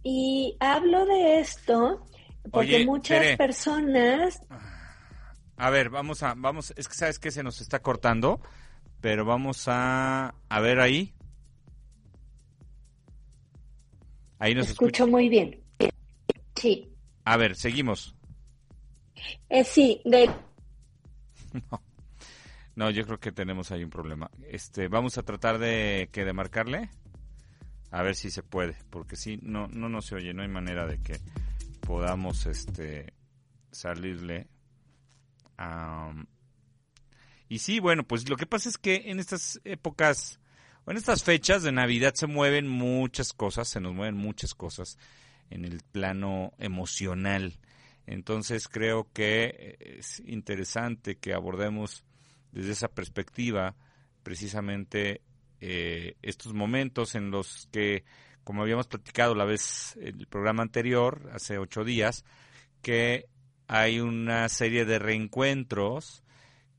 [0.03, 2.05] Y hablo de esto
[2.51, 4.41] porque muchas personas.
[5.57, 8.41] A ver, vamos a, vamos, es que sabes que se nos está cortando,
[9.01, 11.13] pero vamos a, a ver ahí.
[14.39, 15.61] Ahí nos escucho muy bien.
[16.55, 16.89] Sí.
[17.25, 18.15] A ver, seguimos.
[19.49, 20.29] Eh, sí, de.
[21.71, 21.81] No,
[22.89, 24.29] yo creo que tenemos ahí un problema.
[24.47, 26.89] Este, vamos a tratar de que de marcarle.
[27.91, 30.85] A ver si se puede, porque si no no no se oye, no hay manera
[30.85, 31.19] de que
[31.81, 33.13] podamos este
[33.71, 34.47] salirle
[37.47, 40.39] y sí, bueno, pues lo que pasa es que en estas épocas
[40.85, 44.97] o en estas fechas de Navidad se mueven muchas cosas, se nos mueven muchas cosas
[45.49, 47.59] en el plano emocional.
[48.05, 52.03] Entonces creo que es interesante que abordemos
[52.51, 53.75] desde esa perspectiva
[54.23, 55.21] precisamente
[55.61, 58.03] eh, estos momentos en los que,
[58.43, 62.25] como habíamos platicado la vez el programa anterior, hace ocho días,
[62.81, 63.25] que
[63.67, 66.23] hay una serie de reencuentros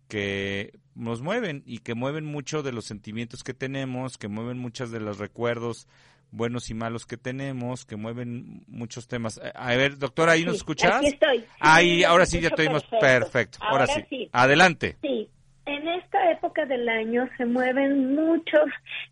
[0.09, 4.91] que nos mueven y que mueven mucho de los sentimientos que tenemos, que mueven muchos
[4.91, 5.87] de los recuerdos
[6.33, 9.41] buenos y malos que tenemos, que mueven muchos temas.
[9.55, 10.97] A ver, doctora, ¿ahí nos escuchas?
[10.97, 11.45] Aquí estoy.
[11.59, 13.59] ahí, ahora sí ya te oímos perfecto.
[13.61, 14.29] Ahora, sí.
[14.33, 14.97] Adelante.
[15.03, 15.29] Sí
[15.75, 18.67] en esta época del año se mueven muchos,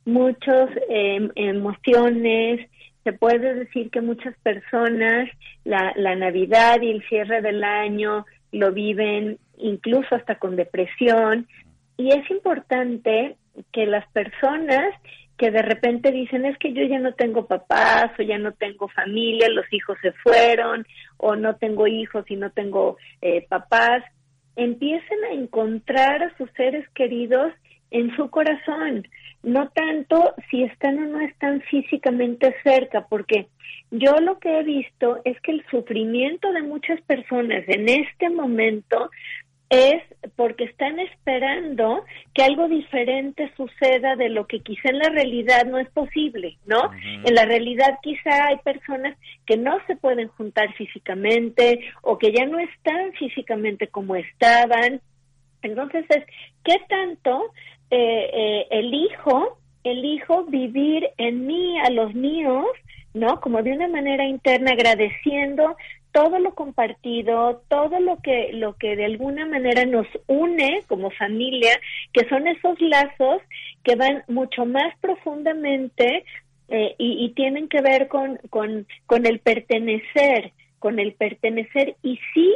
[0.04, 2.68] muchos em, emociones.
[3.04, 5.28] Se puede decir que muchas personas
[5.64, 11.46] la, la Navidad y el cierre del año lo viven incluso hasta con depresión.
[11.96, 13.36] Y es importante
[13.72, 14.94] que las personas
[15.36, 18.88] que de repente dicen es que yo ya no tengo papás o ya no tengo
[18.88, 20.84] familia, los hijos se fueron
[21.16, 24.02] o no tengo hijos y no tengo eh, papás,
[24.58, 27.52] empiecen a encontrar a sus seres queridos
[27.92, 29.06] en su corazón,
[29.42, 33.46] no tanto si están o no están físicamente cerca, porque
[33.92, 39.10] yo lo que he visto es que el sufrimiento de muchas personas en este momento
[39.70, 40.02] es
[40.36, 45.78] porque están esperando que algo diferente suceda de lo que quizá en la realidad no
[45.78, 46.90] es posible, ¿no?
[47.02, 52.46] En la realidad quizá hay personas que no se pueden juntar físicamente o que ya
[52.46, 55.02] no están físicamente como estaban.
[55.62, 56.24] Entonces es,
[56.64, 57.52] ¿qué tanto
[57.90, 62.66] eh, eh, elijo, elijo vivir en mí, a los míos,
[63.12, 63.40] ¿no?
[63.40, 65.76] Como de una manera interna, agradeciendo
[66.18, 71.70] todo lo compartido, todo lo que, lo que de alguna manera nos une como familia,
[72.12, 73.40] que son esos lazos
[73.84, 76.24] que van mucho más profundamente
[76.70, 80.50] eh, y, y, tienen que ver con, con, con el pertenecer,
[80.80, 81.94] con el pertenecer.
[82.02, 82.52] Y sí,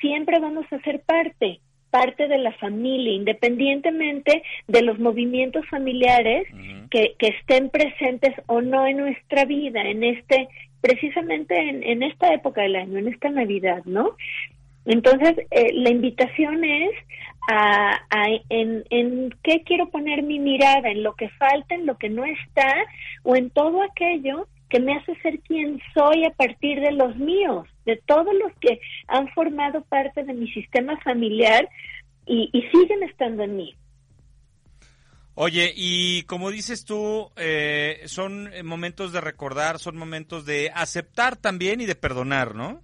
[0.00, 6.48] siempre vamos a ser parte, parte de la familia, independientemente de los movimientos familiares
[6.90, 10.48] que, que estén presentes o no en nuestra vida, en este
[10.82, 14.16] precisamente en, esta época del año, en esta Navidad, ¿no?
[14.84, 16.90] Entonces, eh, la invitación es
[17.48, 18.00] a,
[18.50, 22.24] en, en qué quiero poner mi mirada, en lo que falta, en lo que no
[22.24, 22.74] está,
[23.22, 27.68] o en todo aquello que me hace ser quien soy a partir de los míos,
[27.84, 31.68] de todos los que han formado parte de mi sistema familiar
[32.26, 33.74] y, siguen estando en mí.
[35.34, 41.80] Oye, y como dices tú, eh, son momentos de recordar, son momentos de aceptar también
[41.80, 42.82] y de perdonar, ¿no?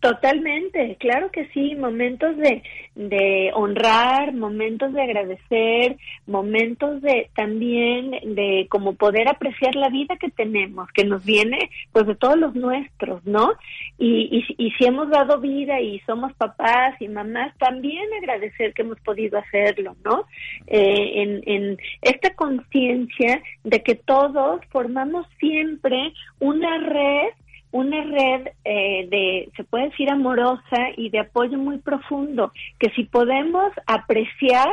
[0.00, 2.62] Totalmente, claro que sí, momentos de,
[2.94, 10.30] de honrar, momentos de agradecer, momentos de también de como poder apreciar la vida que
[10.30, 13.52] tenemos, que nos viene pues de todos los nuestros, ¿no?
[13.98, 19.00] Y, y, si hemos dado vida y somos papás y mamás, también agradecer que hemos
[19.00, 20.26] podido hacerlo, ¿no?
[20.66, 27.32] Eh, en, en esta conciencia de que todos formamos siempre una red
[27.76, 33.04] una red eh, de, se puede decir, amorosa y de apoyo muy profundo, que si
[33.04, 34.68] podemos apreciar,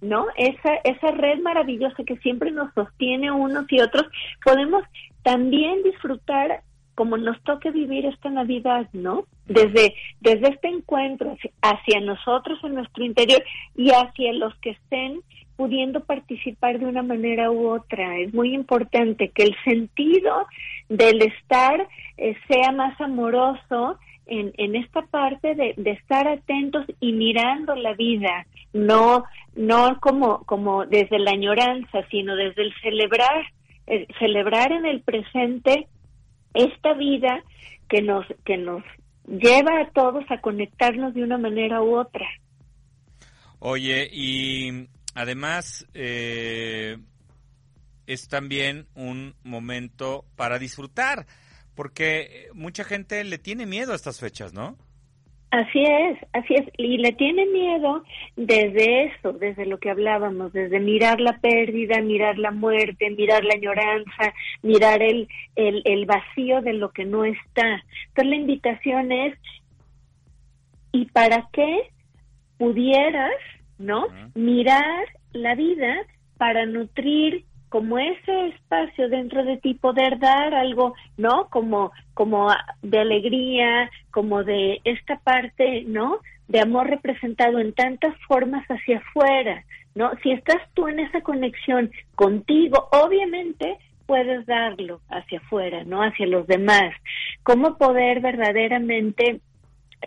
[0.00, 0.26] ¿no?
[0.36, 4.06] Esa, esa red maravillosa que siempre nos sostiene unos y otros,
[4.44, 4.82] podemos
[5.22, 6.62] también disfrutar
[6.94, 9.24] como nos toque vivir esta Navidad, ¿no?
[9.46, 13.42] Desde, desde este encuentro hacia nosotros en nuestro interior
[13.74, 15.20] y hacia los que estén
[15.60, 18.16] pudiendo participar de una manera u otra.
[18.16, 20.46] Es muy importante que el sentido
[20.88, 27.12] del estar eh, sea más amoroso en, en esta parte de, de, estar atentos y
[27.12, 33.44] mirando la vida, no, no como, como desde la añoranza, sino desde el celebrar,
[34.18, 35.88] celebrar en el presente
[36.54, 37.42] esta vida
[37.86, 38.82] que nos, que nos
[39.26, 42.26] lleva a todos a conectarnos de una manera u otra.
[43.58, 46.96] Oye, y además eh,
[48.06, 51.26] es también un momento para disfrutar,
[51.74, 54.76] porque mucha gente le tiene miedo a estas fechas, ¿no?
[55.50, 56.68] Así es, así es.
[56.76, 58.04] Y le tiene miedo
[58.36, 63.54] desde eso, desde lo que hablábamos, desde mirar la pérdida, mirar la muerte, mirar la
[63.54, 67.82] añoranza, mirar el, el, el vacío de lo que no está.
[68.08, 69.38] Entonces la invitación es,
[70.92, 71.90] ¿y para qué
[72.56, 73.34] pudieras
[73.80, 74.06] ¿no?
[74.34, 75.96] Mirar la vida
[76.36, 81.48] para nutrir como ese espacio dentro de ti poder dar algo, ¿no?
[81.50, 86.18] Como como de alegría, como de esta parte, ¿no?
[86.48, 89.64] De amor representado en tantas formas hacia afuera,
[89.94, 90.10] ¿no?
[90.22, 96.02] Si estás tú en esa conexión contigo, obviamente puedes darlo hacia afuera, ¿no?
[96.02, 96.92] Hacia los demás.
[97.44, 99.40] ¿Cómo poder verdaderamente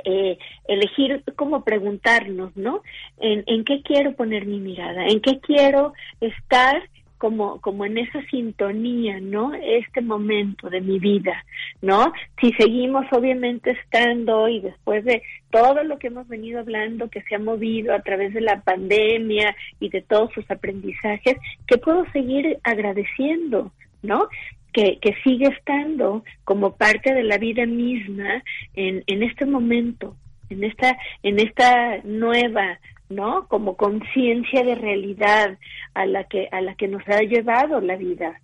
[0.06, 2.82] eh, elegir como preguntarnos, ¿no?
[3.20, 5.06] En, ¿En qué quiero poner mi mirada?
[5.06, 6.82] ¿En qué quiero estar
[7.24, 9.54] como, como en esa sintonía, ¿no?
[9.54, 11.46] Este momento de mi vida,
[11.82, 12.12] ¿no?
[12.42, 17.36] Si seguimos obviamente estando y después de todo lo que hemos venido hablando, que se
[17.36, 22.58] ha movido a través de la pandemia y de todos sus aprendizajes, que puedo seguir
[22.62, 24.28] agradeciendo, ¿no?
[24.74, 30.18] Que, que sigue estando como parte de la vida misma en, en este momento,
[30.50, 33.48] en esta, en esta nueva ¿no?
[33.48, 35.58] Como conciencia de realidad
[35.94, 38.42] a la que a la que nos ha llevado la vida.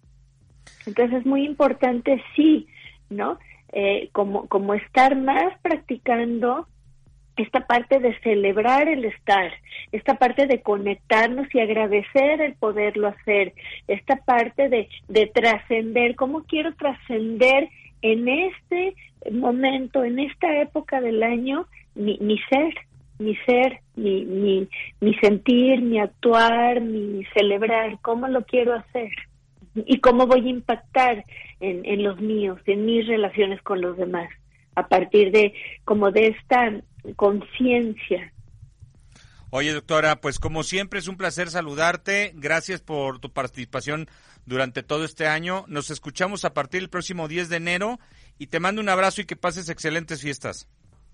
[0.86, 2.68] Entonces es muy importante sí,
[3.10, 3.40] ¿no?
[3.72, 6.68] Eh, como como estar más practicando
[7.42, 9.52] esta parte de celebrar el estar,
[9.94, 13.54] esta parte de conectarnos y agradecer el poderlo hacer,
[13.88, 17.70] esta parte de, de trascender, cómo quiero trascender
[18.02, 18.94] en este
[19.32, 22.74] momento, en esta época del año, mi, mi ser,
[23.20, 24.68] mi ser, mi,
[25.22, 29.12] sentir, mi actuar, mi celebrar, cómo lo quiero hacer
[29.76, 31.24] y cómo voy a impactar
[31.62, 34.30] en los míos, en mis relaciones con los demás,
[34.80, 35.54] a partir de
[35.86, 36.82] como de esta
[37.16, 38.34] conciencia.
[39.52, 42.34] Oye, doctora, pues como siempre es un placer saludarte.
[42.36, 44.08] Gracias por tu participación
[44.46, 45.66] durante todo este año.
[45.68, 48.00] Nos escuchamos a partir del próximo 10 de enero
[48.38, 50.70] y te mando un abrazo y que pases excelentes fiestas.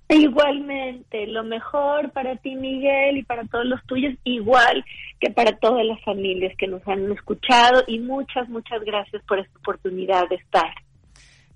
[0.09, 4.85] Igualmente, lo mejor para ti, Miguel, y para todos los tuyos, igual
[5.19, 9.57] que para todas las familias que nos han escuchado y muchas, muchas gracias por esta
[9.59, 10.71] oportunidad de estar.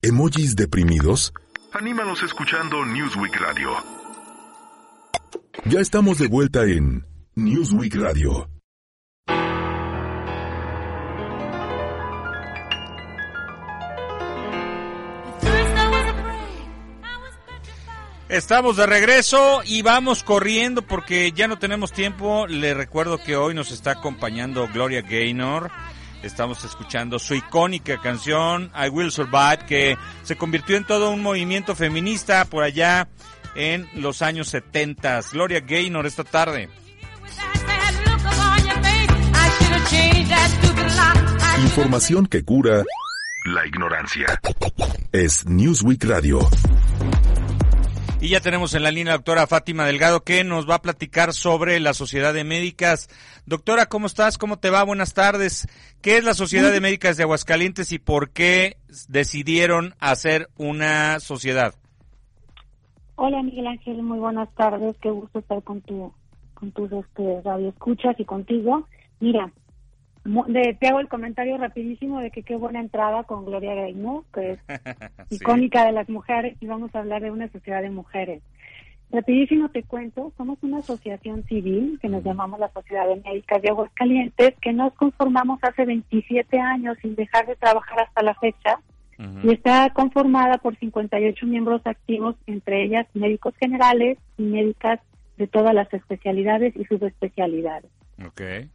[0.03, 1.33] ¿Emojis deprimidos?
[1.73, 3.71] Anímanos escuchando Newsweek Radio.
[5.65, 7.07] Ya estamos de vuelta en
[7.37, 8.51] Newsweek Radio.
[18.35, 22.49] Estamos de regreso y vamos corriendo porque ya no tenemos tiempo.
[22.49, 25.71] Le recuerdo que hoy nos está acompañando Gloria Gaynor.
[26.21, 31.77] Estamos escuchando su icónica canción I Will Survive que se convirtió en todo un movimiento
[31.77, 33.07] feminista por allá
[33.55, 35.21] en los años 70.
[35.31, 36.69] Gloria Gaynor esta tarde.
[41.63, 42.83] Información que cura
[43.45, 44.27] la ignorancia.
[45.13, 46.41] Es Newsweek Radio.
[48.25, 51.35] Y ya tenemos en la línea la doctora Fátima Delgado que nos va a platicar
[51.35, 53.11] sobre la Sociedad de Médicas.
[53.45, 54.39] Doctora, ¿cómo estás?
[54.39, 54.83] ¿Cómo te va?
[54.83, 55.69] Buenas tardes.
[56.01, 61.75] ¿Qué es la Sociedad de Médicas de Aguascalientes y por qué decidieron hacer una sociedad?
[63.17, 64.97] Hola Miguel Ángel, muy buenas tardes.
[65.03, 66.11] Qué gusto estar con tu
[66.55, 68.89] con tus este, radioescuchas y contigo.
[69.21, 69.53] Mira,
[70.25, 74.59] te hago el comentario rapidísimo de que qué buena entrada con Gloria Gaynor, que es
[75.31, 78.43] icónica de las mujeres, y vamos a hablar de una sociedad de mujeres.
[79.11, 83.69] Rapidísimo te cuento, somos una asociación civil que nos llamamos la Sociedad de Médicas de
[83.69, 88.81] Aguascalientes, que nos conformamos hace 27 años sin dejar de trabajar hasta la fecha,
[89.45, 94.99] y está conformada por 58 miembros activos, entre ellas médicos generales y médicas
[95.37, 97.91] de todas las especialidades y subespecialidades.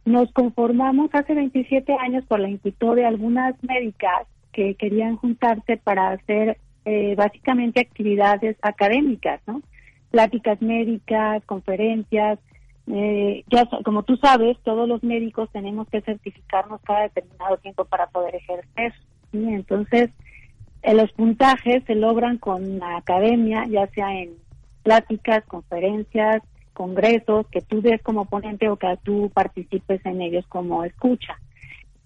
[0.04, 6.10] Nos conformamos hace 27 años por la inquietud de algunas médicas que querían juntarse para
[6.10, 9.62] hacer eh, básicamente actividades académicas, ¿no?
[10.10, 12.38] Pláticas médicas, conferencias.
[12.86, 18.08] Eh, ya como tú sabes, todos los médicos tenemos que certificarnos cada determinado tiempo para
[18.08, 18.94] poder ejercer.
[19.32, 20.10] Entonces,
[20.82, 24.30] eh, los puntajes se logran con la academia, ya sea en
[24.82, 26.42] pláticas, conferencias,
[26.80, 31.38] congresos que tú des como ponente o que tú participes en ellos como escucha.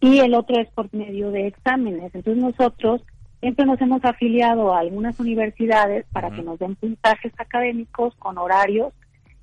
[0.01, 2.13] Y el otro es por medio de exámenes.
[2.13, 3.01] Entonces nosotros
[3.39, 8.93] siempre nos hemos afiliado a algunas universidades para que nos den puntajes académicos con horarios,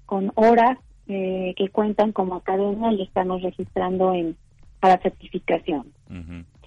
[0.06, 0.78] con horas
[1.08, 4.36] eh, que cuentan como academia y estamos registrando en
[4.82, 5.94] para certificación.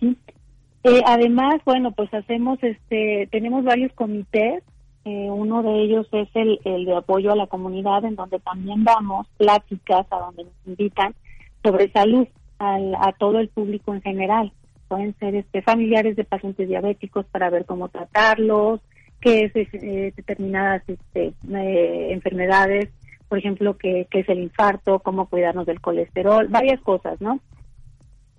[0.01, 4.65] Eh, además, bueno, pues hacemos, este, tenemos varios comités
[5.05, 9.27] eh, uno de ellos es el, de apoyo a la comunidad, en donde también damos
[9.37, 11.15] pláticas a donde nos invitan
[11.63, 12.27] sobre salud
[12.59, 14.53] a todo el público en general.
[14.89, 18.81] Pueden ser este, familiares de pacientes diabéticos para ver cómo tratarlos,
[19.21, 22.91] qué es eh, determinadas este, eh, enfermedades,
[23.29, 27.41] por ejemplo, qué, qué es el infarto, cómo cuidarnos del colesterol, varias cosas, ¿no?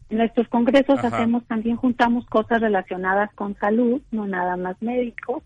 [0.09, 5.43] En nuestros congresos hacemos también, juntamos cosas relacionadas con salud, no nada más médicos,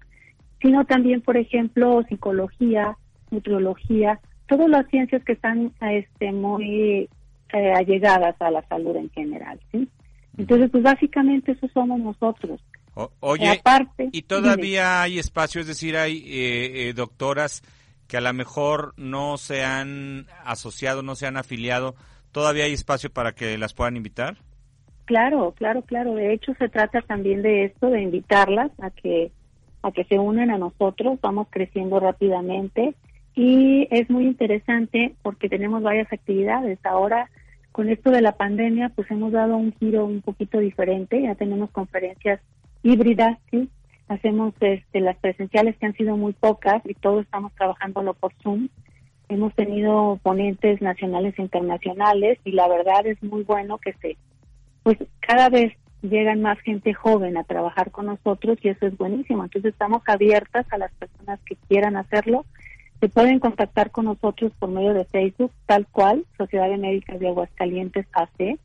[0.61, 2.97] sino también, por ejemplo, psicología,
[3.31, 7.09] nutriología, todas las ciencias que están este, muy
[7.53, 9.59] eh, allegadas a la salud en general.
[9.71, 9.87] ¿sí?
[10.37, 12.61] Entonces, pues básicamente eso somos nosotros.
[13.19, 15.61] oye, aparte, ¿y todavía hay espacio?
[15.61, 17.61] Es decir, hay eh, eh, doctoras
[18.07, 21.95] que a lo mejor no se han asociado, no se han afiliado,
[22.31, 24.37] ¿todavía hay espacio para que las puedan invitar?
[25.05, 26.15] Claro, claro, claro.
[26.15, 29.31] De hecho, se trata también de esto, de invitarlas a que
[29.81, 32.95] a que se unen a nosotros, vamos creciendo rápidamente
[33.35, 36.79] y es muy interesante porque tenemos varias actividades.
[36.83, 37.29] Ahora,
[37.71, 41.69] con esto de la pandemia, pues hemos dado un giro un poquito diferente, ya tenemos
[41.71, 42.41] conferencias
[42.83, 43.69] híbridas, ¿sí?
[44.07, 48.67] Hacemos este, las presenciales que han sido muy pocas y todos estamos trabajándolo por Zoom.
[49.29, 54.17] Hemos tenido ponentes nacionales e internacionales y la verdad es muy bueno que se,
[54.81, 59.43] pues cada vez llegan más gente joven a trabajar con nosotros y eso es buenísimo.
[59.43, 62.45] Entonces estamos abiertas a las personas que quieran hacerlo
[62.99, 67.29] Se pueden contactar con nosotros por medio de Facebook, tal cual, Sociedad de Médicas de
[67.29, 68.59] Aguascalientes AC,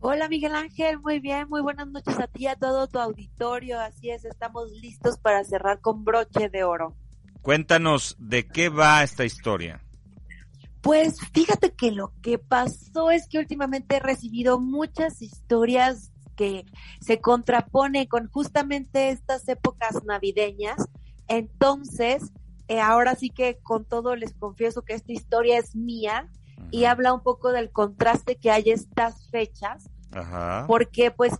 [0.00, 3.80] Hola Miguel Ángel, muy bien, muy buenas noches a ti y a todo tu auditorio.
[3.80, 6.96] Así es, estamos listos para cerrar con broche de oro.
[7.42, 9.82] Cuéntanos de qué va esta historia.
[10.86, 16.64] Pues fíjate que lo que pasó es que últimamente he recibido muchas historias que
[17.00, 20.76] se contrapone con justamente estas épocas navideñas.
[21.26, 22.30] Entonces,
[22.68, 26.30] eh, ahora sí que con todo les confieso que esta historia es mía
[26.70, 29.90] y habla un poco del contraste que hay estas fechas,
[30.68, 31.32] porque pues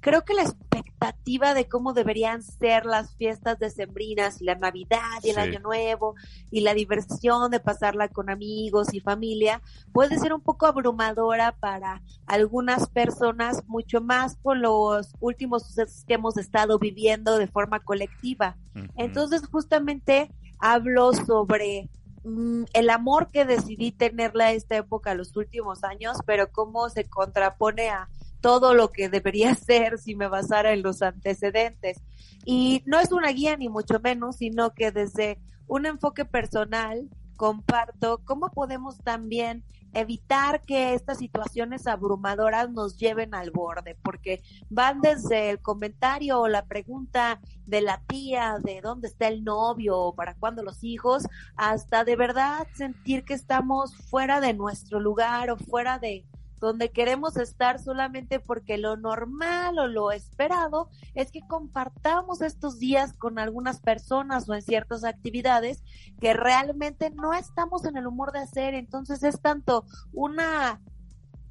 [0.00, 5.30] creo que la expectativa de cómo deberían ser las fiestas decembrinas y la Navidad y
[5.30, 6.14] el Año Nuevo
[6.50, 9.62] y la diversión de pasarla con amigos y familia
[9.92, 16.14] puede ser un poco abrumadora para algunas personas, mucho más con los últimos sucesos que
[16.14, 18.56] hemos estado viviendo de forma colectiva.
[18.96, 21.88] Entonces, justamente hablo sobre
[22.24, 27.04] mm, el amor que decidí tenerle a esta época los últimos años, pero cómo se
[27.04, 28.08] contrapone a
[28.40, 32.00] todo lo que debería ser si me basara en los antecedentes.
[32.44, 38.20] Y no es una guía ni mucho menos, sino que desde un enfoque personal comparto
[38.24, 45.50] cómo podemos también evitar que estas situaciones abrumadoras nos lleven al borde, porque van desde
[45.50, 50.34] el comentario o la pregunta de la tía de dónde está el novio o para
[50.34, 51.24] cuándo los hijos,
[51.56, 56.24] hasta de verdad sentir que estamos fuera de nuestro lugar o fuera de,
[56.60, 63.14] donde queremos estar solamente porque lo normal o lo esperado es que compartamos estos días
[63.14, 65.82] con algunas personas o en ciertas actividades
[66.20, 68.74] que realmente no estamos en el humor de hacer.
[68.74, 70.80] Entonces es tanto una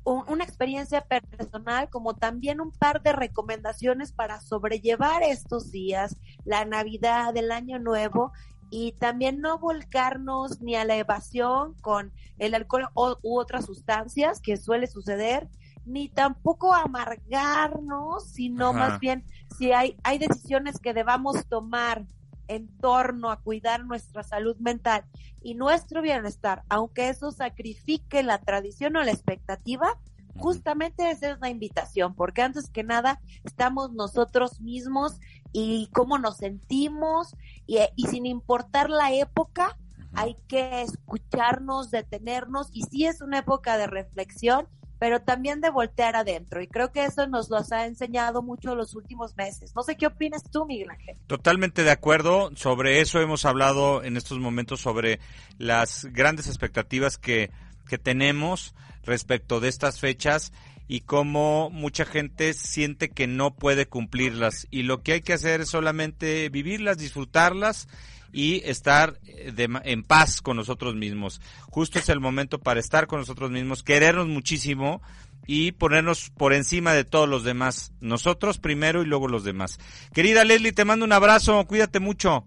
[0.05, 7.35] una experiencia personal como también un par de recomendaciones para sobrellevar estos días, la Navidad,
[7.37, 8.31] el Año Nuevo
[8.69, 14.57] y también no volcarnos ni a la evasión con el alcohol u otras sustancias que
[14.57, 15.49] suele suceder,
[15.85, 19.25] ni tampoco amargarnos, sino más bien
[19.57, 22.05] si hay, hay decisiones que debamos tomar
[22.47, 25.05] en torno a cuidar nuestra salud mental
[25.41, 29.97] y nuestro bienestar, aunque eso sacrifique la tradición o la expectativa,
[30.35, 35.19] justamente esa es la invitación, porque antes que nada estamos nosotros mismos
[35.51, 37.35] y cómo nos sentimos
[37.67, 39.77] y, sin importar la época,
[40.13, 46.15] hay que escucharnos, detenernos y sí es una época de reflexión, pero también de voltear
[46.15, 46.61] adentro.
[46.61, 49.73] Y creo que eso nos lo ha enseñado mucho los últimos meses.
[49.75, 51.15] No sé qué opinas tú, Miguel Ángel.
[51.27, 52.51] Totalmente de acuerdo.
[52.55, 55.19] Sobre eso hemos hablado en estos momentos, sobre
[55.57, 57.51] las grandes expectativas que,
[57.87, 58.73] que tenemos
[59.03, 60.51] respecto de estas fechas
[60.91, 64.67] y cómo mucha gente siente que no puede cumplirlas.
[64.71, 67.87] Y lo que hay que hacer es solamente vivirlas, disfrutarlas
[68.33, 71.41] y estar eh, en paz con nosotros mismos.
[71.69, 75.03] Justo es el momento para estar con nosotros mismos, querernos muchísimo
[75.45, 77.93] y ponernos por encima de todos los demás.
[78.01, 79.77] Nosotros primero y luego los demás.
[80.11, 82.45] Querida Leslie, te mando un abrazo, cuídate mucho.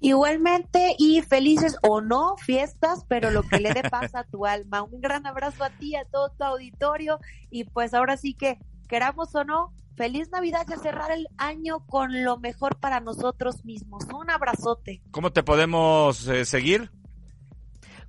[0.00, 4.82] Igualmente y felices o no fiestas, pero lo que le dé paz a tu alma.
[4.82, 7.18] Un gran abrazo a ti, a todo tu auditorio
[7.50, 11.80] y pues ahora sí que queramos o no, feliz Navidad y a cerrar el año
[11.86, 14.04] con lo mejor para nosotros mismos.
[14.14, 15.02] Un abrazote.
[15.10, 16.90] ¿Cómo te podemos eh, seguir?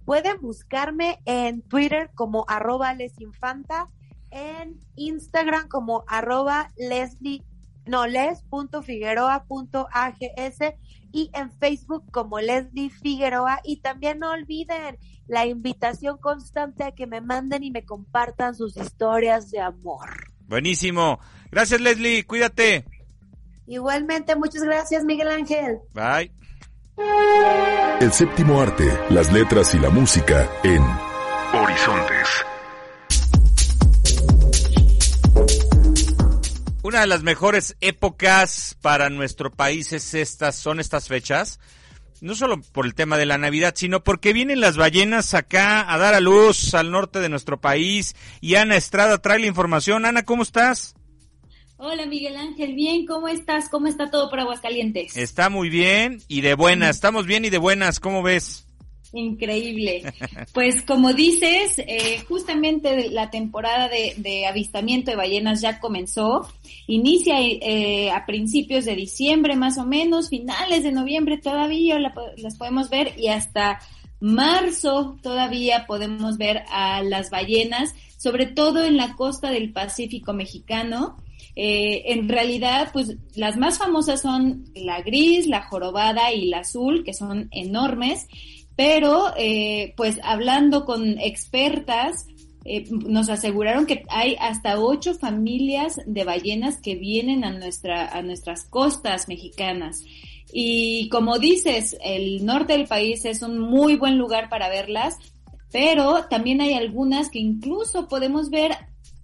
[0.05, 3.88] Pueden buscarme en Twitter como arroba lesinfanta,
[4.29, 7.43] en Instagram como arroba leslie,
[7.88, 10.59] no, les.figueroa.ags
[11.11, 13.59] y en Facebook como Leslie Figueroa.
[13.63, 18.75] Y también no olviden la invitación constante a que me manden y me compartan sus
[18.77, 20.09] historias de amor.
[20.47, 21.19] Buenísimo.
[21.51, 22.85] Gracias Leslie, cuídate.
[23.67, 25.79] Igualmente, muchas gracias Miguel Ángel.
[25.93, 26.31] Bye.
[27.99, 30.81] El séptimo arte, las letras y la música en
[31.53, 32.27] Horizontes.
[36.88, 41.59] Una de las mejores épocas para nuestro país es estas, son estas fechas.
[42.21, 45.97] No solo por el tema de la Navidad, sino porque vienen las ballenas acá a
[45.97, 48.15] dar a luz al norte de nuestro país.
[48.39, 50.05] Y Ana Estrada trae la información.
[50.05, 50.95] Ana, ¿cómo estás?
[51.75, 53.67] Hola Miguel Ángel, bien, ¿cómo estás?
[53.67, 55.17] ¿Cómo está todo por Aguascalientes?
[55.17, 58.66] Está muy bien y de buenas, estamos bien y de buenas, ¿cómo ves?
[59.18, 60.03] Increíble.
[60.53, 66.47] Pues como dices, eh, justamente la temporada de, avistamiento de ballenas ya comenzó.
[66.86, 72.91] Inicia eh, a principios de diciembre más o menos, finales de noviembre todavía las podemos
[72.91, 73.80] ver y hasta
[74.20, 81.18] marzo todavía podemos ver a las ballenas, sobre todo en la costa del Pacífico mexicano.
[81.59, 87.03] Eh, en realidad, pues las más famosas son la gris, la jorobada y la azul,
[87.03, 88.28] que son enormes,
[88.78, 92.28] pero eh, pues hablando con expertas,
[92.63, 98.21] eh, nos aseguraron que hay hasta ocho familias de ballenas que vienen a, nuestra, a
[98.21, 100.03] nuestras costas mexicanas.
[100.53, 105.17] Y como dices, el norte del país es un muy buen lugar para verlas,
[105.71, 108.73] pero también hay algunas que incluso podemos ver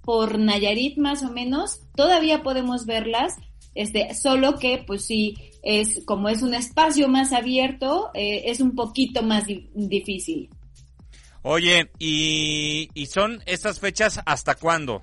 [0.01, 3.35] por Nayarit más o menos, todavía podemos verlas,
[3.75, 8.75] este, solo que pues sí, es como es un espacio más abierto, eh, es un
[8.75, 10.49] poquito más difícil.
[11.41, 15.01] Oye, ¿y, ¿y son estas fechas hasta cuándo?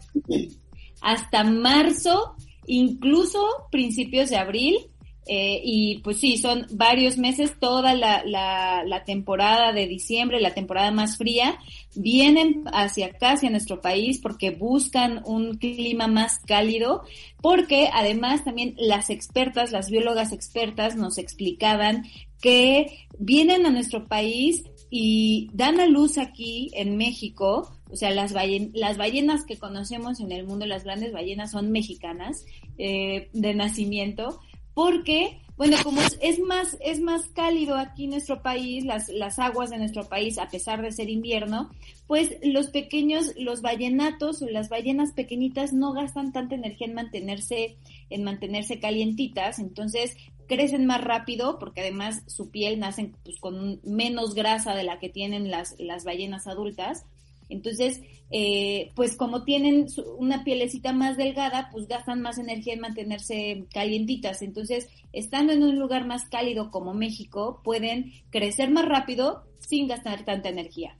[1.00, 2.36] Hasta marzo,
[2.66, 4.89] incluso principios de abril,
[5.32, 10.90] eh, y pues sí, son varios meses, toda la, la, temporada de diciembre, la temporada
[10.90, 11.56] más fría,
[11.94, 17.04] vienen hacia acá, hacia nuestro país, porque buscan un clima más cálido,
[17.40, 22.06] porque además también las expertas, las biólogas expertas nos explicaban
[22.42, 28.34] que vienen a nuestro país y dan a luz aquí en México, o sea, las,
[28.72, 32.44] las ballenas que conocemos en el mundo, las grandes ballenas son mexicanas
[32.78, 34.40] eh, de nacimiento,
[34.80, 39.68] porque, bueno, como es, más, es más cálido aquí en nuestro país, las, las aguas
[39.68, 41.68] de nuestro país, a pesar de ser invierno,
[42.06, 47.76] pues los pequeños, los ballenatos o las ballenas pequeñitas no gastan tanta energía en mantenerse,
[48.08, 50.16] en mantenerse calientitas, entonces
[50.48, 55.10] crecen más rápido porque además su piel nace pues, con menos grasa de la que
[55.10, 57.04] tienen las, las ballenas adultas.
[57.50, 59.86] Entonces, eh, pues como tienen
[60.18, 64.42] una pielecita más delgada, pues gastan más energía en mantenerse calientitas.
[64.42, 70.24] Entonces, estando en un lugar más cálido como México, pueden crecer más rápido sin gastar
[70.24, 70.96] tanta energía.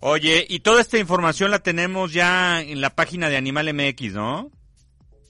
[0.00, 4.50] Oye, y toda esta información la tenemos ya en la página de Animal MX, ¿no?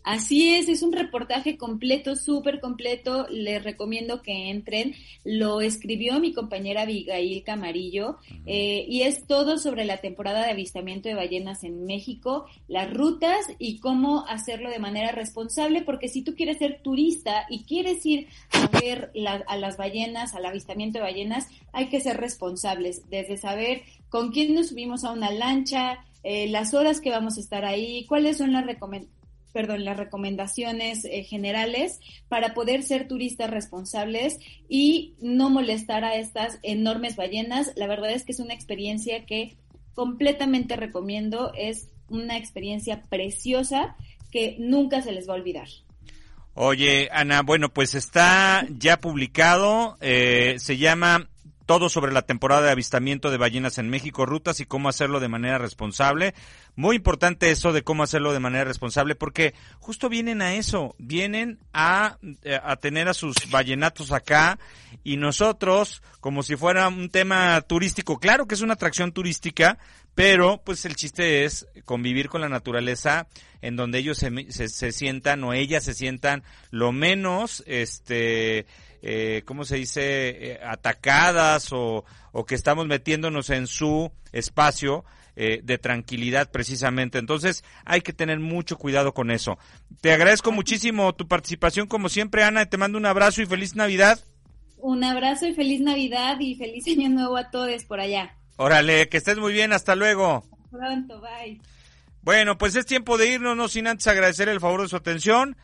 [0.07, 3.27] Así es, es un reportaje completo, súper completo.
[3.29, 4.95] Les recomiendo que entren.
[5.25, 11.09] Lo escribió mi compañera Abigail Camarillo eh, y es todo sobre la temporada de avistamiento
[11.09, 16.37] de ballenas en México, las rutas y cómo hacerlo de manera responsable, porque si tú
[16.37, 19.11] quieres ser turista y quieres ir a ver
[19.49, 24.55] a las ballenas, al avistamiento de ballenas, hay que ser responsables, desde saber con quién
[24.55, 28.53] nos subimos a una lancha, eh, las horas que vamos a estar ahí, cuáles son
[28.53, 29.16] las recomendaciones
[29.57, 31.99] perdón, las recomendaciones eh, generales
[32.29, 34.39] para poder ser turistas responsables
[34.69, 37.73] y no molestar a estas enormes ballenas.
[37.75, 39.57] La verdad es que es una experiencia que
[39.95, 43.97] completamente recomiendo, es una experiencia preciosa
[44.31, 45.69] que nunca se les va a olvidar.
[46.53, 51.31] Oye, Ana, bueno, pues está ya publicado, eh, se llama
[51.67, 55.29] todo sobre la temporada de avistamiento de ballenas en México, rutas y cómo hacerlo de
[55.29, 56.35] manera responsable.
[56.77, 61.59] Muy importante eso de cómo hacerlo de manera responsable porque justo vienen a eso, vienen
[61.73, 64.59] a, eh, a tener a sus ballenatos acá
[65.03, 69.79] y nosotros, como si fuera un tema turístico, claro que es una atracción turística,
[70.15, 73.27] pero pues el chiste es convivir con la naturaleza
[73.61, 78.67] en donde ellos se, se sientan o ellas se sientan lo menos, este,
[79.09, 80.03] eh, ¿cómo se dice?,
[80.55, 82.05] eh, atacadas o,
[82.45, 85.05] que estamos metiéndonos en su espacio
[85.37, 87.19] eh, de tranquilidad precisamente.
[87.19, 89.59] Entonces hay que tener mucho cuidado con eso.
[90.01, 92.67] Te agradezco muchísimo tu participación como siempre, Ana.
[92.67, 94.19] Te mando un abrazo y feliz Navidad.
[94.79, 98.37] Un abrazo y feliz Navidad y feliz año nuevo a todos por allá.
[98.57, 99.73] Órale, que estés muy bien.
[99.73, 100.43] Hasta luego.
[100.69, 101.61] Pronto, bye.
[102.23, 105.57] Bueno, pues es tiempo de irnos, no sin antes agradecer el favor de su atención.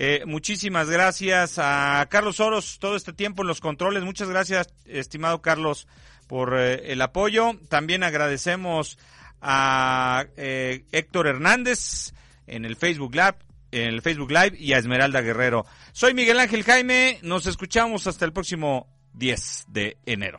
[0.00, 4.04] Eh, muchísimas gracias a Carlos Oros todo este tiempo en los controles.
[4.04, 5.88] Muchas gracias, estimado Carlos,
[6.28, 7.58] por eh, el apoyo.
[7.68, 8.96] También agradecemos
[9.42, 12.12] a eh, Héctor Hernández
[12.46, 13.12] en el Facebook
[13.72, 15.66] en el Facebook Live y a Esmeralda Guerrero.
[15.90, 17.18] Soy Miguel Ángel Jaime.
[17.22, 20.38] Nos escuchamos hasta el próximo 10 de enero.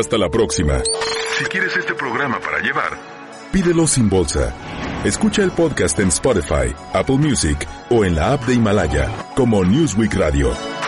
[0.00, 0.82] Hasta la próxima.
[1.36, 2.96] Si quieres este programa para llevar,
[3.52, 4.54] pídelo sin bolsa.
[5.04, 10.14] Escucha el podcast en Spotify, Apple Music o en la app de Himalaya como Newsweek
[10.14, 10.79] Radio.